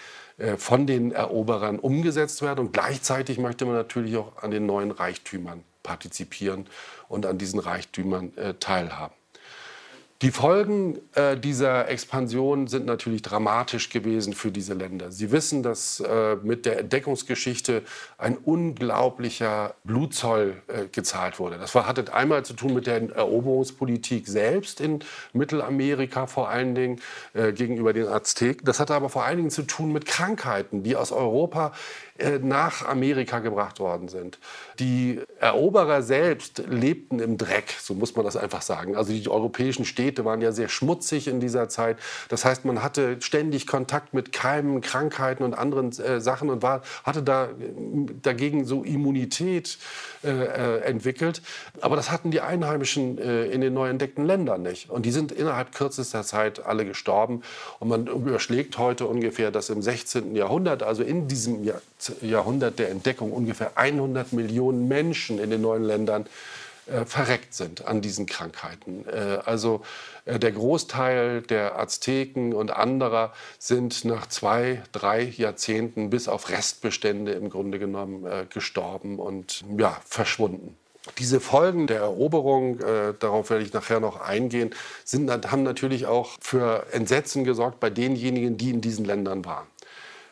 [0.56, 2.60] von den Eroberern umgesetzt werden.
[2.60, 6.66] Und gleichzeitig möchte man natürlich auch an den neuen Reichtümern partizipieren
[7.08, 9.17] und an diesen Reichtümern äh, teilhaben.
[10.20, 15.12] Die Folgen äh, dieser Expansion sind natürlich dramatisch gewesen für diese Länder.
[15.12, 17.84] Sie wissen, dass äh, mit der Entdeckungsgeschichte
[18.16, 21.56] ein unglaublicher Blutzoll äh, gezahlt wurde.
[21.58, 25.04] Das war, hatte einmal zu tun mit der Eroberungspolitik selbst in
[25.34, 27.00] Mittelamerika vor allen Dingen
[27.34, 28.64] äh, gegenüber den Azteken.
[28.64, 31.72] Das hatte aber vor allen Dingen zu tun mit Krankheiten, die aus Europa
[32.42, 34.38] nach Amerika gebracht worden sind.
[34.78, 38.96] Die Eroberer selbst lebten im Dreck, so muss man das einfach sagen.
[38.96, 41.98] Also die europäischen Städte waren ja sehr schmutzig in dieser Zeit.
[42.28, 46.82] Das heißt, man hatte ständig Kontakt mit Keimen, Krankheiten und anderen äh, Sachen und war,
[47.04, 47.48] hatte da äh,
[48.22, 49.78] dagegen so Immunität
[50.24, 51.42] äh, äh, entwickelt.
[51.80, 54.90] Aber das hatten die Einheimischen äh, in den neu entdeckten Ländern nicht.
[54.90, 57.42] Und die sind innerhalb kürzester Zeit alle gestorben.
[57.78, 60.34] Und man überschlägt heute ungefähr, dass im 16.
[60.34, 61.80] Jahrhundert, also in diesem Jahr,
[62.20, 66.26] Jahrhundert der Entdeckung ungefähr 100 Millionen Menschen in den neuen Ländern
[66.86, 69.04] äh, verreckt sind an diesen Krankheiten.
[69.08, 69.82] Äh, also
[70.24, 77.32] äh, der Großteil der Azteken und anderer sind nach zwei, drei Jahrzehnten bis auf Restbestände
[77.32, 80.76] im Grunde genommen äh, gestorben und ja, verschwunden.
[81.18, 86.36] Diese Folgen der Eroberung, äh, darauf werde ich nachher noch eingehen, sind, haben natürlich auch
[86.40, 89.66] für Entsetzen gesorgt bei denjenigen, die in diesen Ländern waren.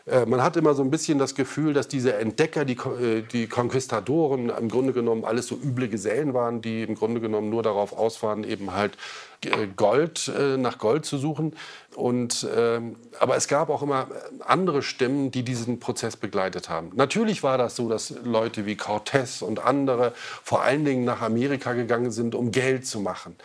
[0.06, 3.48] Äh, man hat immer so ein bisschen das Gefühl, dass diese Entdecker, die, äh, die
[3.48, 7.92] Konquistadoren im Grunde genommen alles so üble Gesellen waren, die im Grunde genommen nur darauf
[7.92, 8.96] aus waren, eben halt
[9.44, 11.54] äh, Gold, nach Gold zu suchen.
[11.94, 14.08] Und, ähm, aber es gab auch immer
[14.40, 16.90] andere Stimmen, die diesen Prozess begleitet haben.
[16.94, 21.72] Natürlich war das so, dass Leute wie Cortés und andere vor allen Dingen nach Amerika
[21.72, 23.36] gegangen sind, um Geld zu machen.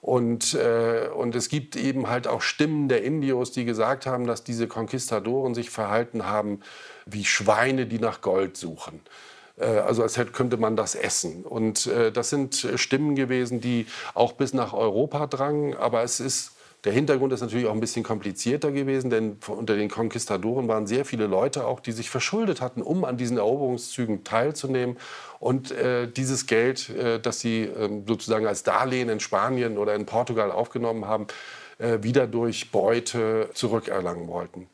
[0.00, 4.44] Und, äh, und es gibt eben halt auch Stimmen der Indios, die gesagt haben, dass
[4.44, 6.60] diese Konquistadoren sich verhalten haben
[7.04, 9.00] wie Schweine, die nach Gold suchen.
[9.58, 11.44] Äh, also als könnte man das essen.
[11.44, 15.76] Und äh, das sind Stimmen gewesen, die auch bis nach Europa drangen.
[15.76, 16.52] Aber es ist
[16.84, 21.04] der Hintergrund ist natürlich auch ein bisschen komplizierter gewesen, denn unter den Konquistadoren waren sehr
[21.04, 24.96] viele Leute auch, die sich verschuldet hatten, um an diesen Eroberungszügen teilzunehmen
[25.38, 30.06] und äh, dieses Geld, äh, das sie äh, sozusagen als Darlehen in Spanien oder in
[30.06, 31.26] Portugal aufgenommen haben,
[31.78, 34.66] äh, wieder durch Beute zurückerlangen wollten.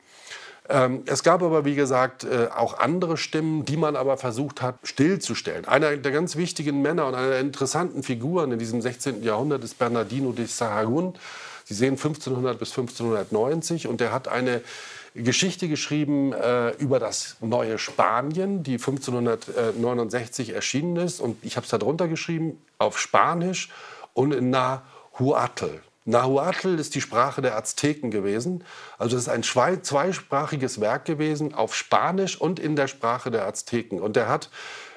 [0.68, 4.76] Ähm, es gab aber, wie gesagt, äh, auch andere Stimmen, die man aber versucht hat,
[4.82, 5.64] stillzustellen.
[5.64, 9.22] Einer der ganz wichtigen Männer und einer der interessanten Figuren in diesem 16.
[9.22, 11.14] Jahrhundert ist Bernardino de Sahagún.
[11.68, 14.62] Sie sehen 1500 bis 1590 und er hat eine
[15.16, 21.18] Geschichte geschrieben äh, über das neue Spanien, die 1569 erschienen ist.
[21.18, 23.68] Und ich habe es darunter geschrieben auf Spanisch
[24.14, 25.80] und in Nahuatl.
[26.04, 28.62] Nahuatl ist die Sprache der Azteken gewesen.
[28.96, 33.98] Also es ist ein zweisprachiges Werk gewesen auf Spanisch und in der Sprache der Azteken.
[33.98, 34.50] Und er hat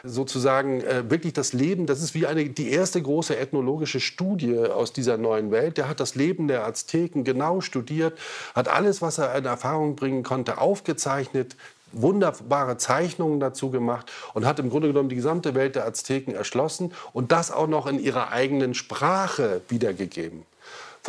[0.04, 4.94] sozusagen äh, wirklich das Leben, das ist wie eine, die erste große ethnologische Studie aus
[4.94, 5.78] dieser neuen Welt.
[5.78, 8.18] Der hat das Leben der Azteken genau studiert,
[8.56, 11.56] hat alles, was er in Erfahrung bringen konnte, aufgezeichnet,
[11.92, 16.94] wunderbare Zeichnungen dazu gemacht und hat im Grunde genommen die gesamte Welt der Azteken erschlossen
[17.14, 20.44] und das auch noch in ihrer eigenen Sprache wiedergegeben.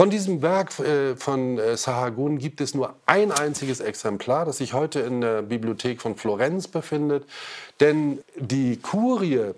[0.01, 4.73] Von diesem Werk äh, von äh, Sahagun gibt es nur ein einziges Exemplar, das sich
[4.73, 7.27] heute in der Bibliothek von Florenz befindet.
[7.81, 9.53] Denn die Kurie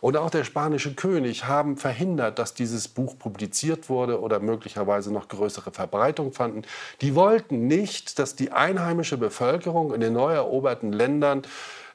[0.00, 5.26] und auch der spanische König haben verhindert, dass dieses Buch publiziert wurde oder möglicherweise noch
[5.26, 6.62] größere Verbreitung fanden.
[7.00, 11.42] Die wollten nicht, dass die einheimische Bevölkerung in den neu eroberten Ländern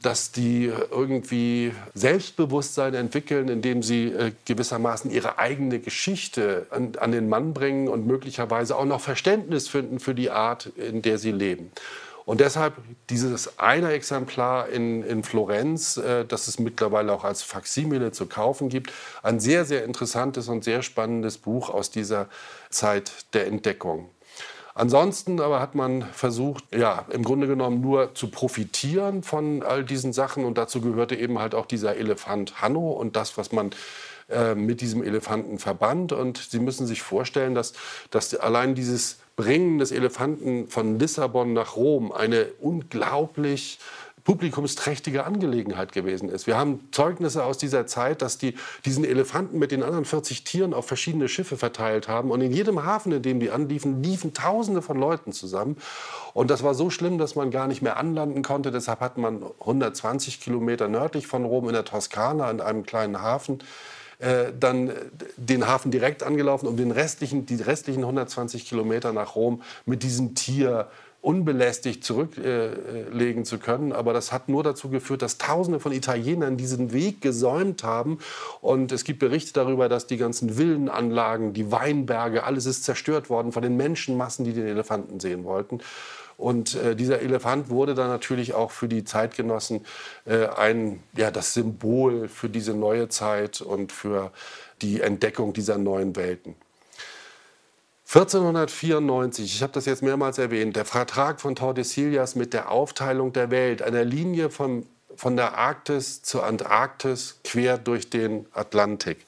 [0.03, 7.29] dass die irgendwie Selbstbewusstsein entwickeln, indem sie äh, gewissermaßen ihre eigene Geschichte an, an, den
[7.29, 11.71] Mann bringen und möglicherweise auch noch Verständnis finden für die Art, in der sie leben.
[12.25, 12.75] Und deshalb
[13.09, 18.69] dieses eine Exemplar in, in Florenz, äh, das es mittlerweile auch als Faksimile zu kaufen
[18.69, 18.91] gibt,
[19.23, 22.27] ein sehr, sehr interessantes und sehr spannendes Buch aus dieser
[22.69, 24.09] Zeit der Entdeckung.
[24.75, 30.13] Ansonsten aber hat man versucht, ja, im Grunde genommen nur zu profitieren von all diesen
[30.13, 30.45] Sachen.
[30.45, 33.69] Und dazu gehörte eben halt auch dieser Elefant Hanno und das, was man
[34.29, 36.11] äh, mit diesem Elefanten verband.
[36.11, 37.73] Und Sie müssen sich vorstellen, dass,
[38.09, 43.79] dass allein dieses Bringen des Elefanten von Lissabon nach Rom eine unglaublich
[44.23, 46.47] publikumsträchtige Angelegenheit gewesen ist.
[46.47, 48.55] Wir haben Zeugnisse aus dieser Zeit, dass die
[48.85, 52.31] diesen Elefanten mit den anderen 40 Tieren auf verschiedene Schiffe verteilt haben.
[52.31, 55.77] Und in jedem Hafen, in dem die anliefen, liefen Tausende von Leuten zusammen.
[56.33, 58.71] Und das war so schlimm, dass man gar nicht mehr anlanden konnte.
[58.71, 63.59] Deshalb hat man 120 Kilometer nördlich von Rom in der Toskana in einem kleinen Hafen
[64.19, 64.91] äh, dann
[65.35, 70.33] den Hafen direkt angelaufen, um den restlichen, die restlichen 120 Kilometer nach Rom mit diesem
[70.33, 70.87] Tier
[71.23, 73.93] unbelästigt zurücklegen zu können.
[73.93, 78.19] Aber das hat nur dazu geführt, dass Tausende von Italienern diesen Weg gesäumt haben.
[78.59, 83.53] Und es gibt Berichte darüber, dass die ganzen Villenanlagen, die Weinberge, alles ist zerstört worden
[83.53, 85.79] von den Menschenmassen, die den Elefanten sehen wollten.
[86.35, 89.85] Und äh, dieser Elefant wurde dann natürlich auch für die Zeitgenossen
[90.25, 94.31] äh, ein, ja, das Symbol für diese neue Zeit und für
[94.81, 96.55] die Entdeckung dieser neuen Welten.
[98.05, 103.49] 1494, ich habe das jetzt mehrmals erwähnt, der Vertrag von Tordesillas mit der Aufteilung der
[103.49, 104.85] Welt, einer Linie vom
[105.15, 109.25] von der Arktis zur Antarktis quer durch den Atlantik.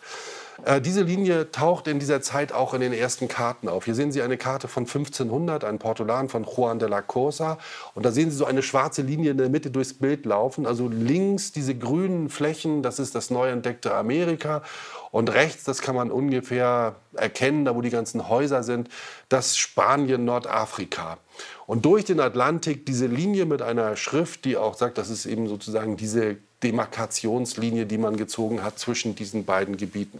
[0.66, 3.86] Äh, diese Linie taucht in dieser Zeit auch in den ersten Karten auf.
[3.86, 7.60] Hier sehen Sie eine Karte von 1500, ein Portolan von Juan de la Cosa.
[7.94, 10.66] Und da sehen Sie so eine schwarze Linie in der Mitte durchs Bild laufen.
[10.66, 14.64] Also links diese grünen Flächen, das ist das neu entdeckte Amerika.
[15.12, 18.90] Und rechts, das kann man ungefähr erkennen, da wo die ganzen Häuser sind,
[19.30, 21.20] das Spanien, Nordafrika.
[21.68, 25.48] Und durch den Atlantik diese Linie mit einer Schrift, die auch sagt, das ist eben
[25.48, 30.20] sozusagen diese Demarkationslinie, die man gezogen hat zwischen diesen beiden Gebieten.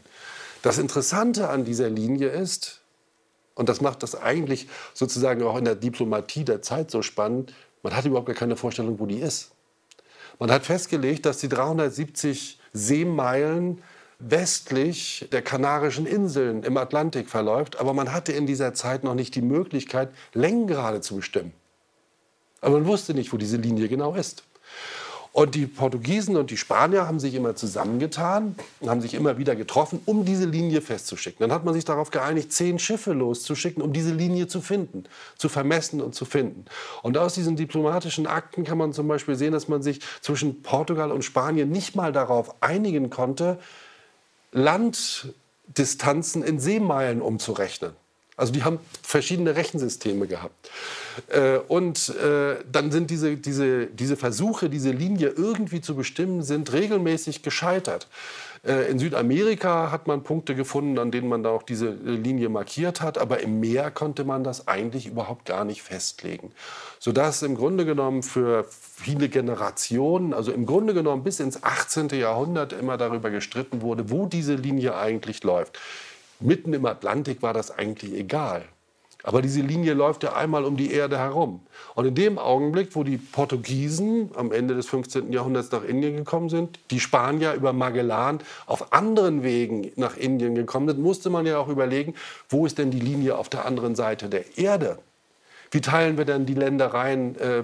[0.66, 2.82] Das Interessante an dieser Linie ist,
[3.54, 7.96] und das macht das eigentlich sozusagen auch in der Diplomatie der Zeit so spannend, man
[7.96, 9.52] hat überhaupt gar keine Vorstellung, wo die ist.
[10.40, 13.84] Man hat festgelegt, dass die 370 Seemeilen
[14.18, 19.36] westlich der Kanarischen Inseln im Atlantik verläuft, aber man hatte in dieser Zeit noch nicht
[19.36, 21.54] die Möglichkeit, Längengrade zu bestimmen.
[22.62, 24.44] Aber man wusste nicht, wo diese Linie genau ist.
[25.36, 29.58] Und die Portugiesen und die Spanier haben sich immer zusammengetan und haben sich immer wieder
[29.58, 31.42] getroffen, um diese Linie festzuschicken.
[31.42, 35.04] Dann hat man sich darauf geeinigt, zehn Schiffe loszuschicken, um diese Linie zu finden,
[35.38, 36.64] zu vermessen und zu finden.
[37.04, 41.12] Und aus diesen diplomatischen Akten kann man zum Beispiel sehen, dass man sich zwischen Portugal
[41.12, 43.60] und Spanien nicht mal darauf einigen konnte,
[44.54, 47.92] Landdistanzen in Seemeilen umzurechnen.
[48.38, 50.70] Also die haben verschiedene Rechensysteme gehabt.
[51.30, 56.74] Äh, und äh, dann sind diese, diese, diese Versuche, diese Linie irgendwie zu bestimmen, sind
[56.74, 58.08] regelmäßig gescheitert.
[58.66, 63.00] Äh, in Südamerika hat man Punkte gefunden, an denen man da auch diese Linie markiert
[63.00, 66.52] hat, aber im Meer konnte man das eigentlich überhaupt gar nicht festlegen.
[67.00, 72.10] Sodass im Grunde genommen für viele Generationen, also im Grunde genommen bis ins 18.
[72.10, 75.80] Jahrhundert immer darüber gestritten wurde, wo diese Linie eigentlich läuft.
[76.40, 78.66] Mitten im Atlantik war das eigentlich egal.
[79.26, 81.62] Aber diese Linie läuft ja einmal um die Erde herum.
[81.96, 85.34] Und in dem Augenblick, wo die Portugiesen am Ende des 15.
[85.34, 90.88] Jahrhunderts nach Indien gekommen sind, die Spanier über Magellan auf anderen Wegen nach Indien gekommen
[90.90, 92.14] sind, musste man ja auch überlegen,
[92.50, 95.00] wo ist denn die Linie auf der anderen Seite der Erde?
[95.72, 97.64] Wie teilen wir denn die Ländereien äh,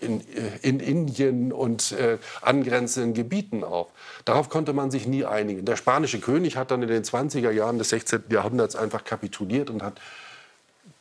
[0.00, 3.88] in, äh, in, Indien und äh, angrenzenden Gebieten auf?
[4.24, 5.64] Darauf konnte man sich nie einigen.
[5.64, 8.24] Der spanische König hat dann in den 20er Jahren des 16.
[8.30, 10.00] Jahrhunderts einfach kapituliert und hat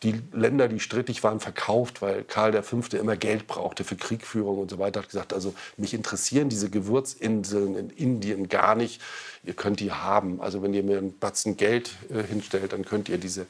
[0.03, 2.81] die Länder, die strittig waren, verkauft, weil Karl V.
[2.95, 5.01] immer Geld brauchte für Kriegführung und so weiter.
[5.01, 9.01] Hat gesagt, also mich interessieren diese Gewürzinseln in Indien gar nicht.
[9.43, 10.39] Ihr könnt die haben.
[10.39, 13.47] Also wenn ihr mir einen Batzen Geld äh, hinstellt, dann könnt ihr diese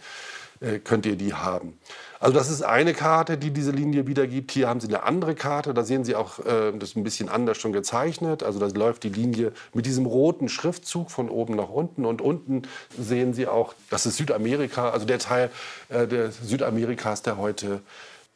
[0.60, 1.78] äh, könnt ihr die haben.
[2.20, 4.52] Also das ist eine Karte, die diese Linie wiedergibt.
[4.52, 7.30] Hier haben Sie eine andere Karte, da sehen Sie auch, äh, das ist ein bisschen
[7.30, 8.42] anders schon gezeichnet.
[8.42, 12.06] Also da läuft die Linie mit diesem roten Schriftzug von oben nach unten.
[12.06, 12.64] Und unten
[12.98, 15.52] sehen Sie auch, das ist Südamerika, also der Teil
[15.90, 16.08] äh,
[16.44, 17.82] Südamerikas, der heute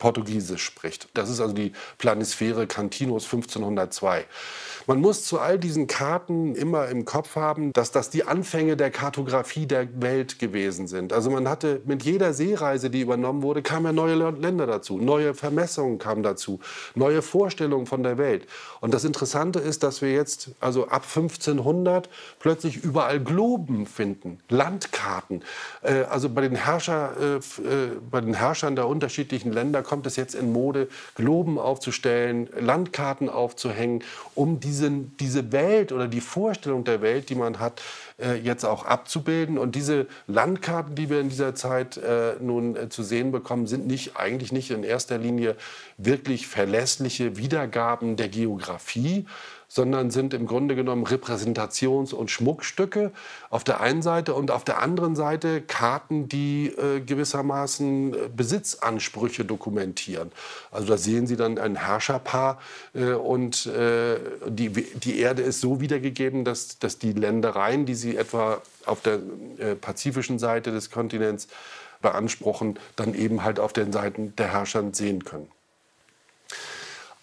[0.02, 1.10] Portugiesisch spricht.
[1.14, 4.26] Das ist also die Planisphäre Cantinos 1502.
[4.88, 8.90] Man muss zu all diesen Karten immer im Kopf haben, dass das die Anfänge der
[8.90, 11.14] Kartografie der Welt gewesen sind.
[11.14, 15.36] Also man hatte mit jeder Seereise, die übernommen wurde, kamen ja neue Länder dazu, neue
[15.36, 16.60] Vermessungen kamen dazu,
[16.96, 18.48] neue Vorstellungen von der Welt.
[18.80, 22.10] Und das Interessante ist, dass wir jetzt also ab 1500
[22.40, 25.44] plötzlich überall Globen finden, Landkarten.
[25.84, 27.42] Äh, also bei den, Herrscher, äh, äh,
[28.10, 34.04] bei den Herrschern der unterschiedlichen Länder kommt es jetzt in Mode, Globen aufzustellen, Landkarten aufzuhängen,
[34.34, 37.82] um die diese, diese Welt oder die Vorstellung der Welt, die man hat,
[38.20, 39.58] äh, jetzt auch abzubilden.
[39.58, 43.86] Und diese Landkarten, die wir in dieser Zeit äh, nun äh, zu sehen bekommen, sind
[43.86, 45.56] nicht, eigentlich nicht in erster Linie
[45.98, 49.26] wirklich verlässliche Wiedergaben der Geografie,
[49.74, 53.14] sondern sind im Grunde genommen Repräsentations- und Schmuckstücke
[53.50, 59.46] auf der einen Seite und auf der anderen Seite Karten, die äh, gewissermaßen äh, Besitzansprüche
[59.46, 60.34] dokumentieren.
[60.72, 62.60] Also da sehen Sie dann ein Herrscherpaar
[62.94, 68.18] äh, und äh, die, die Erde ist so wiedergegeben, dass, dass die Ländereien, die Sie
[68.18, 69.20] etwa auf der
[69.58, 71.48] äh, pazifischen Seite des Kontinents
[72.02, 75.50] beanspruchen, dann eben halt auf den Seiten der Herrscher sehen können.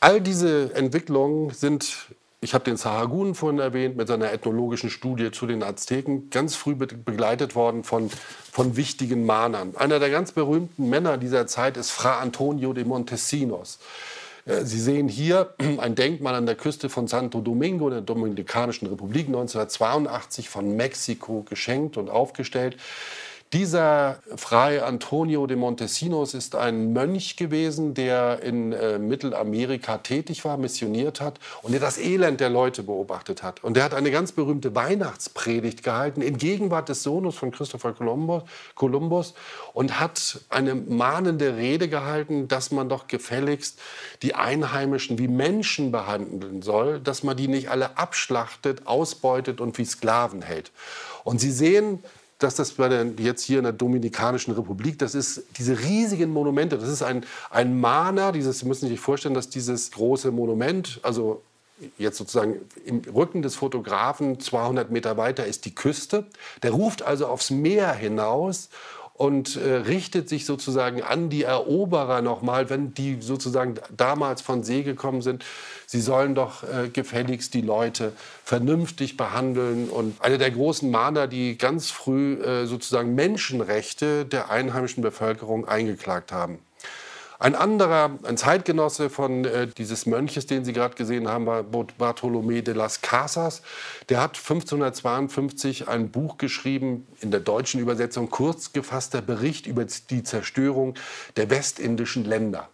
[0.01, 2.09] All diese Entwicklungen sind
[2.41, 6.77] ich habe den Sahagún vorhin erwähnt mit seiner ethnologischen Studie zu den Azteken, ganz früh
[6.77, 8.11] begleitet worden von,
[8.53, 9.75] von wichtigen Mahnern.
[9.77, 13.81] Einer der ganz berühmten Männer dieser Zeit ist Fra Antonio de Montesinos.
[14.45, 18.87] Äh, Sie sehen hier ein Denkmal an der Küste von Santo Domingo in der Dominikanischen
[18.87, 22.77] Republik 1982 von Mexiko geschenkt und aufgestellt.
[23.55, 30.59] Dieser Fray Antonio de Montesinos ist ein Mönch gewesen, der in äh, Mittelamerika tätig war,
[30.59, 33.65] missioniert hat und der das Elend der Leute beobachtet hat.
[33.65, 38.43] Und der hat eine ganz berühmte Weihnachtspredigt gehalten in Gegenwart des Sohnes von Christopher Columbus,
[38.75, 39.33] Columbus
[39.73, 43.81] und hat eine mahnende Rede gehalten, dass man doch gefälligst
[44.21, 49.87] die Einheimischen wie Menschen behandeln soll, dass man die nicht alle abschlachtet, ausbeutet und wie
[49.87, 50.71] Sklaven hält.
[51.25, 52.03] Und Sie sehen,
[52.39, 56.79] dass das bei der, jetzt hier in der Dominikanischen Republik, das ist diese riesigen Monumente,
[56.79, 61.43] das ist ein, ein Mana, dieses, Sie müssen sich vorstellen, dass dieses große Monument, also
[61.97, 66.27] jetzt sozusagen im Rücken des Fotografen 200 Meter weiter ist die Küste,
[66.63, 68.69] der ruft also aufs Meer hinaus
[69.19, 74.85] und äh, richtet sich sozusagen an die Eroberer nochmal, wenn die sozusagen damals von See
[74.85, 75.45] gekommen sind.
[75.87, 78.13] Sie sollen doch äh, gefälligst die Leute
[78.45, 79.89] vernünftig behandeln.
[79.89, 86.31] Und eine der großen Mahner, die ganz früh äh, sozusagen Menschenrechte der einheimischen Bevölkerung eingeklagt
[86.31, 86.61] haben.
[87.41, 92.63] Ein anderer, ein Zeitgenosse von äh, dieses Mönches, den Sie gerade gesehen haben, war Bartolomé
[92.63, 93.63] de las Casas.
[94.09, 100.25] Der hat 1552 ein Buch geschrieben, in der deutschen Übersetzung kurz gefasster Bericht über die
[100.25, 100.95] Zerstörung
[101.37, 102.69] der westindischen Länder.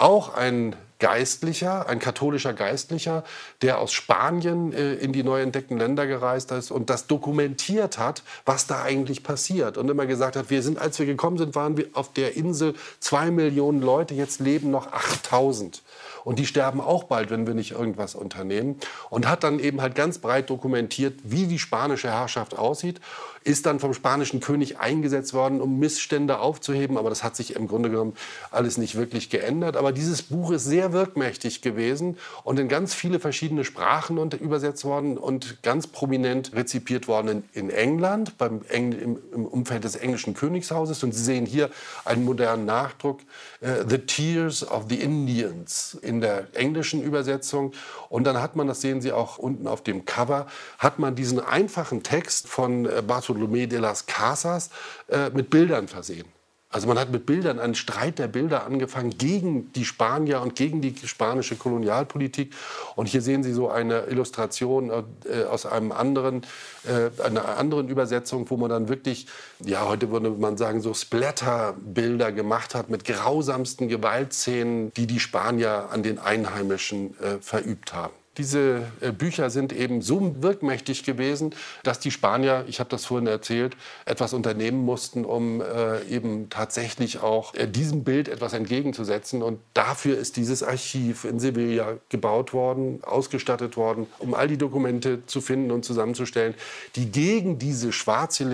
[0.00, 3.22] Auch ein Geistlicher, ein katholischer Geistlicher,
[3.60, 8.22] der aus Spanien äh, in die neu entdeckten Länder gereist ist und das dokumentiert hat,
[8.46, 9.76] was da eigentlich passiert.
[9.76, 12.74] Und immer gesagt hat, wir sind, als wir gekommen sind, waren wir auf der Insel
[12.98, 15.82] zwei Millionen Leute, jetzt leben noch 8000.
[16.24, 18.78] Und die sterben auch bald, wenn wir nicht irgendwas unternehmen.
[19.10, 23.00] Und hat dann eben halt ganz breit dokumentiert, wie die spanische Herrschaft aussieht.
[23.42, 26.98] Ist dann vom spanischen König eingesetzt worden, um Missstände aufzuheben.
[26.98, 28.14] Aber das hat sich im Grunde genommen
[28.50, 29.76] alles nicht wirklich geändert.
[29.76, 35.16] Aber dieses Buch ist sehr wirkmächtig gewesen und in ganz viele verschiedene Sprachen übersetzt worden
[35.18, 40.34] und ganz prominent rezipiert worden in, in England, beim Engl im, im, Umfeld des englischen
[40.34, 41.02] Königshauses.
[41.02, 41.70] Und Sie sehen hier
[42.04, 43.20] einen modernen Nachdruck,
[43.62, 47.72] uh, The Tears of the Indians in der englischen Übersetzung.
[48.08, 50.46] Und dann hat man, das sehen Sie auch unten auf dem Cover,
[50.78, 54.70] hat man diesen einfachen Text von äh, Bartolomé de las Casas
[55.08, 56.26] äh, mit Bildern versehen.
[56.72, 60.80] Also man hat mit Bildern, einen Streit der Bilder angefangen gegen die Spanier und gegen
[60.80, 62.54] die spanische Kolonialpolitik.
[62.94, 66.42] Und hier sehen Sie so eine Illustration äh, aus einem anderen,
[66.84, 69.26] äh, einer anderen Übersetzung, wo man dann wirklich,
[69.64, 75.88] ja, heute würde man sagen, so Splatter-Bilder gemacht hat mit grausamsten Gewaltszenen, die die Spanier
[75.90, 78.19] an den Einheimischen äh, verübt haben.
[78.40, 83.26] Diese äh, Bücher sind eben so wirkmächtig gewesen, dass die Spanier, ich habe das vorhin
[83.26, 83.76] erzählt,
[84.06, 89.42] etwas unternehmen mussten, um äh, eben tatsächlich auch äh, diesem Bild etwas entgegenzusetzen.
[89.42, 95.26] Und dafür ist dieses Archiv in Sevilla gebaut worden, ausgestattet worden, um all die Dokumente
[95.26, 96.54] zu finden und zusammenzustellen,
[96.96, 98.44] die gegen diese schwarze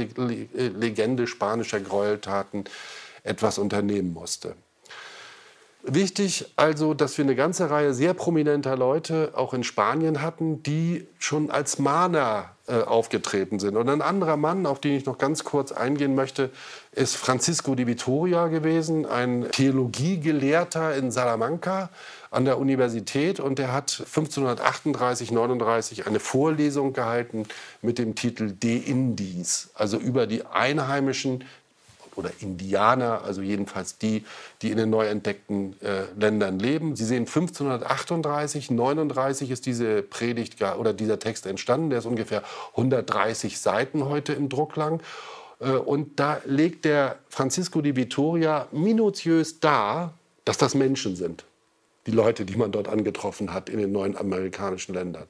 [0.57, 2.65] Legende spanischer Gräueltaten
[3.23, 4.57] etwas unternehmen musste.
[5.89, 11.07] Wichtig also, dass wir eine ganze Reihe sehr prominenter Leute auch in Spanien hatten, die
[11.21, 13.77] schon als Mahner äh, aufgetreten sind.
[13.77, 16.51] Und ein anderer Mann, auf den ich noch ganz kurz eingehen möchte,
[16.91, 21.91] ist Francisco de Vitoria gewesen, ein Theologiegelehrter in Salamanca
[22.33, 23.39] an der Universität.
[23.39, 27.45] Und der hat 1538, 39 eine Vorlesung gehalten
[27.81, 31.45] mit dem Titel De Indies, also über die einheimischen
[32.17, 34.25] oder Indianer, also jedenfalls die,
[34.63, 36.97] die in den neu entdeckten äh, Ländern leben.
[36.97, 41.91] Sie sehen 1538, 39 ist diese Predigt oder dieser Text entstanden.
[41.91, 42.43] Der ist ungefähr
[42.73, 45.01] 130 Seiten heute im Druck lang.
[45.61, 50.15] Äh, und da legt der Francisco di Vittoria minutiös dar,
[50.45, 51.45] dass das Menschen sind.
[52.07, 55.27] Die Leute, die man dort angetroffen hat in den neuen amerikanischen Ländern.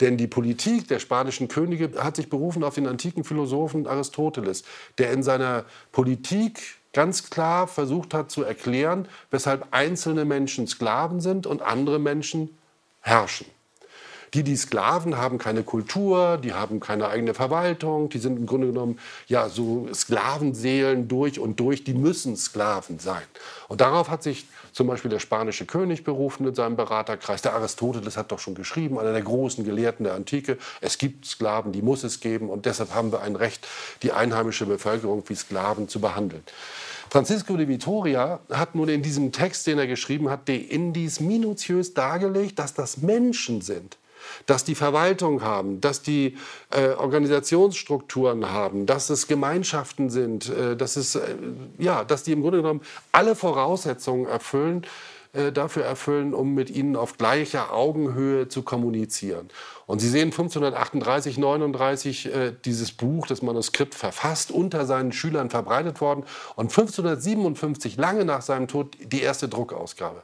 [0.00, 4.64] Denn die Politik der spanischen Könige hat sich berufen auf den antiken Philosophen Aristoteles,
[4.98, 6.60] der in seiner Politik
[6.92, 12.56] ganz klar versucht hat zu erklären, weshalb einzelne Menschen Sklaven sind und andere Menschen
[13.00, 13.46] herrschen.
[14.34, 18.68] Die, die Sklaven haben keine Kultur, die haben keine eigene Verwaltung, die sind im Grunde
[18.68, 23.22] genommen ja so Sklavenseelen durch und durch, die müssen Sklaven sein.
[23.68, 27.42] Und darauf hat sich zum Beispiel der spanische König berufen in seinem Beraterkreis.
[27.42, 31.72] Der Aristoteles hat doch schon geschrieben, einer der großen Gelehrten der Antike, es gibt Sklaven,
[31.72, 33.66] die muss es geben und deshalb haben wir ein Recht,
[34.02, 36.42] die einheimische Bevölkerung wie Sklaven zu behandeln.
[37.10, 41.92] Francisco de Vitoria hat nun in diesem Text, den er geschrieben hat, de Indies minutiös
[41.92, 43.98] dargelegt, dass das Menschen sind
[44.46, 46.36] dass die Verwaltung haben, dass die
[46.70, 51.36] äh, Organisationsstrukturen haben, dass es Gemeinschaften sind, äh, dass, es, äh,
[51.78, 54.86] ja, dass die im Grunde genommen alle Voraussetzungen erfüllen,
[55.34, 59.48] äh, dafür erfüllen, um mit ihnen auf gleicher Augenhöhe zu kommunizieren.
[59.86, 66.02] Und Sie sehen 1538, 39 äh, dieses Buch, das Manuskript verfasst, unter seinen Schülern verbreitet
[66.02, 70.22] worden und 1557, lange nach seinem Tod, die erste Druckausgabe.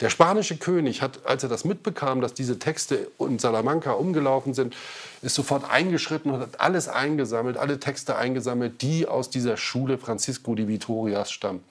[0.00, 4.74] Der spanische König hat, als er das mitbekam, dass diese Texte in Salamanca umgelaufen sind,
[5.20, 10.54] ist sofort eingeschritten und hat alles eingesammelt, alle Texte eingesammelt, die aus dieser Schule Francisco
[10.54, 11.62] de Vitorias stammen.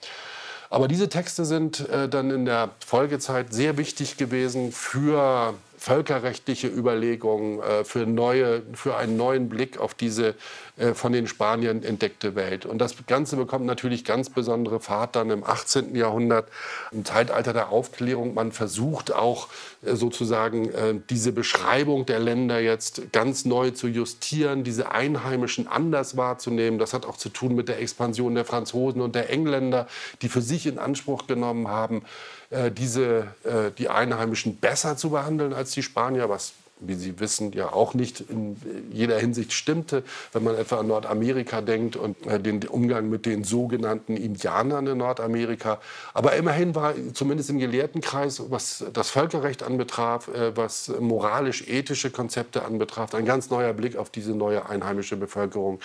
[0.68, 7.58] Aber diese Texte sind äh, dann in der Folgezeit sehr wichtig gewesen für völkerrechtliche Überlegungen,
[7.60, 10.34] äh, für, neue, für einen neuen Blick auf diese
[10.76, 12.66] äh, von den Spaniern entdeckte Welt.
[12.66, 15.96] Und das Ganze bekommt natürlich ganz besondere Fahrt dann im 18.
[15.96, 16.48] Jahrhundert,
[16.92, 18.34] im Zeitalter der Aufklärung.
[18.34, 19.48] Man versucht auch
[19.82, 20.70] äh, sozusagen
[21.08, 26.78] diese Beschreibung der Länder jetzt ganz neu zu justieren, diese Einheimischen anders wahrzunehmen.
[26.78, 29.86] Das hat auch zu tun mit der Expansion der Franzosen und der Engländer,
[30.20, 32.02] die für sich in Anspruch genommen haben,
[32.50, 37.52] äh, diese, äh, die Einheimischen besser zu behandeln als die Spanier, was wie Sie wissen,
[37.52, 38.56] ja auch nicht in
[38.90, 43.44] jeder Hinsicht stimmte, wenn man etwa an Nordamerika denkt und äh, den Umgang mit den
[43.44, 45.78] sogenannten Indianern in Nordamerika.
[46.14, 53.26] Aber immerhin war zumindest im Gelehrtenkreis, was das Völkerrecht anbetraf, was moralisch-ethische Konzepte anbetraf, ein
[53.26, 55.80] ganz neuer Blick auf diese neue einheimische Bevölkerung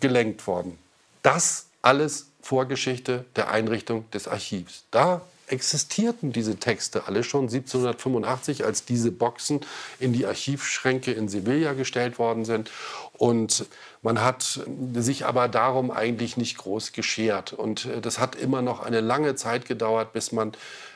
[0.00, 0.76] gelenkt worden.
[1.22, 4.84] Das alles Vorgeschichte der Einrichtung des Archivs.
[4.90, 9.60] Da existierten diese Texte alle schon 1785, als diese Boxen
[10.00, 12.70] in die Archivschränke in Sevilla gestellt worden sind.
[13.12, 13.66] Und
[14.02, 14.60] man hat
[14.94, 17.52] sich aber darum eigentlich nicht groß geschert.
[17.52, 20.52] Und äh, das hat immer noch eine lange Zeit gedauert, bis man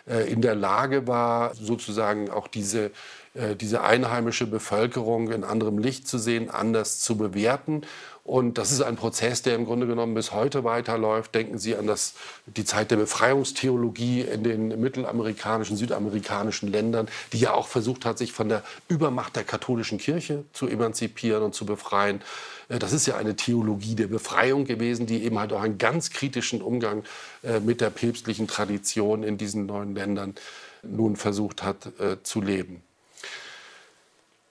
[0.07, 2.91] äh, in der Lage war, sozusagen auch diese
[3.35, 7.83] diese einheimische Bevölkerung in anderem Licht zu sehen, anders zu bewerten.
[8.31, 11.35] Und das ist ein Prozess, der im Grunde genommen bis heute weiterläuft.
[11.35, 12.15] Denken Sie an das,
[12.47, 18.33] die Zeit der Befreiungstheologie in den mittelamerikanischen, südamerikanischen Ländern, die ja auch versucht hat, sich
[18.33, 22.21] von der Übermacht der katholischen Kirche zu emanzipieren und zu befreien.
[22.69, 26.11] Äh, das ist ja eine Theologie der Befreiung gewesen, die eben halt auch einen ganz
[26.11, 27.05] kritischen Umgang
[27.43, 30.35] äh, mit der päpstlichen Tradition in diesen neuen Ländern
[30.83, 32.83] nun versucht hat zu leben.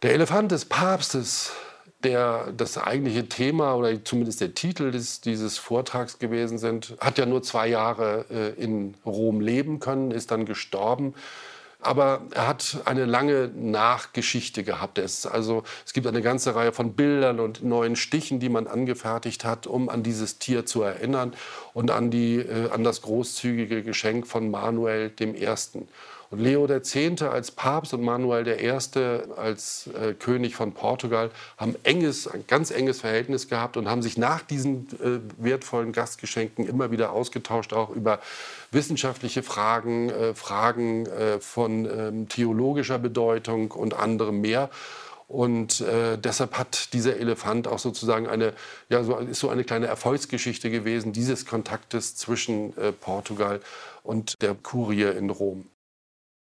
[0.02, 1.52] Der Elefant des Papstes,
[2.04, 7.26] der das eigentliche Thema oder zumindest der Titel des, dieses Vortrags gewesen sind, hat ja
[7.26, 11.16] nur zwei Jahre äh, in Rom leben können, ist dann gestorben.
[11.82, 14.98] Aber er hat eine lange Nachgeschichte gehabt.
[14.98, 19.44] Es, also, es gibt eine ganze Reihe von Bildern und neuen Stichen, die man angefertigt
[19.44, 21.34] hat, um an dieses Tier zu erinnern
[21.74, 25.58] und an, die, äh, an das großzügige Geschenk von Manuel I.
[26.32, 26.96] Und Leo X.
[27.24, 28.70] als Papst und Manuel I.
[28.70, 34.16] als äh, König von Portugal haben enges, ein ganz enges Verhältnis gehabt und haben sich
[34.16, 38.20] nach diesen äh, wertvollen Gastgeschenken immer wieder ausgetauscht, auch über
[38.72, 44.70] wissenschaftliche Fragen, äh, Fragen äh, von ähm, theologischer Bedeutung und anderem mehr.
[45.28, 48.54] Und äh, deshalb hat dieser Elefant auch sozusagen eine,
[48.90, 53.62] ja, so, ist so eine kleine Erfolgsgeschichte gewesen, dieses Kontaktes zwischen äh, Portugal
[54.04, 55.68] und der Kurie in Rom.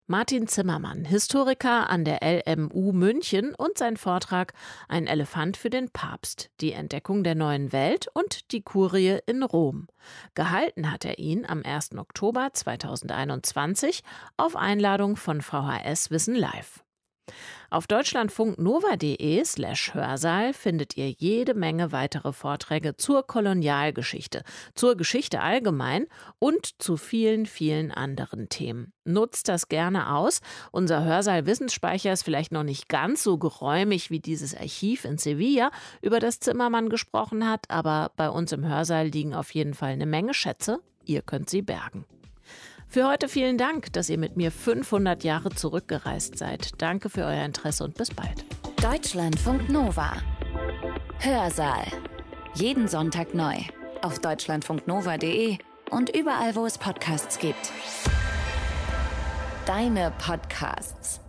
[0.10, 4.54] Martin Zimmermann, Historiker an der LMU München und sein Vortrag
[4.88, 9.88] Ein Elefant für den Papst, die Entdeckung der neuen Welt und die Kurie in Rom.
[10.34, 11.98] Gehalten hat er ihn am 1.
[11.98, 14.02] Oktober 2021
[14.38, 16.86] auf Einladung von VHS Wissen Live.
[17.70, 26.08] Auf deutschlandfunknova.de slash Hörsaal findet ihr jede Menge weitere Vorträge zur Kolonialgeschichte, zur Geschichte allgemein
[26.40, 28.94] und zu vielen, vielen anderen Themen.
[29.04, 30.42] Nutzt das gerne aus.
[30.72, 35.72] Unser Hörsaal-Wissensspeicher ist vielleicht noch nicht ganz so geräumig wie dieses Archiv in Sevilla,
[36.02, 40.06] über das Zimmermann gesprochen hat, aber bei uns im Hörsaal liegen auf jeden Fall eine
[40.06, 40.80] Menge Schätze.
[41.04, 42.06] Ihr könnt sie bergen.
[42.90, 46.72] Für heute vielen Dank, dass ihr mit mir 500 Jahre zurückgereist seid.
[46.82, 48.46] Danke für euer Interesse und bis bald.
[48.82, 50.14] Deutschlandfunk Nova.
[51.20, 51.86] Hörsaal.
[52.56, 53.56] Jeden Sonntag neu.
[54.02, 55.58] Auf deutschlandfunknova.de
[55.92, 57.72] und überall, wo es Podcasts gibt.
[59.66, 61.20] Deine Podcasts.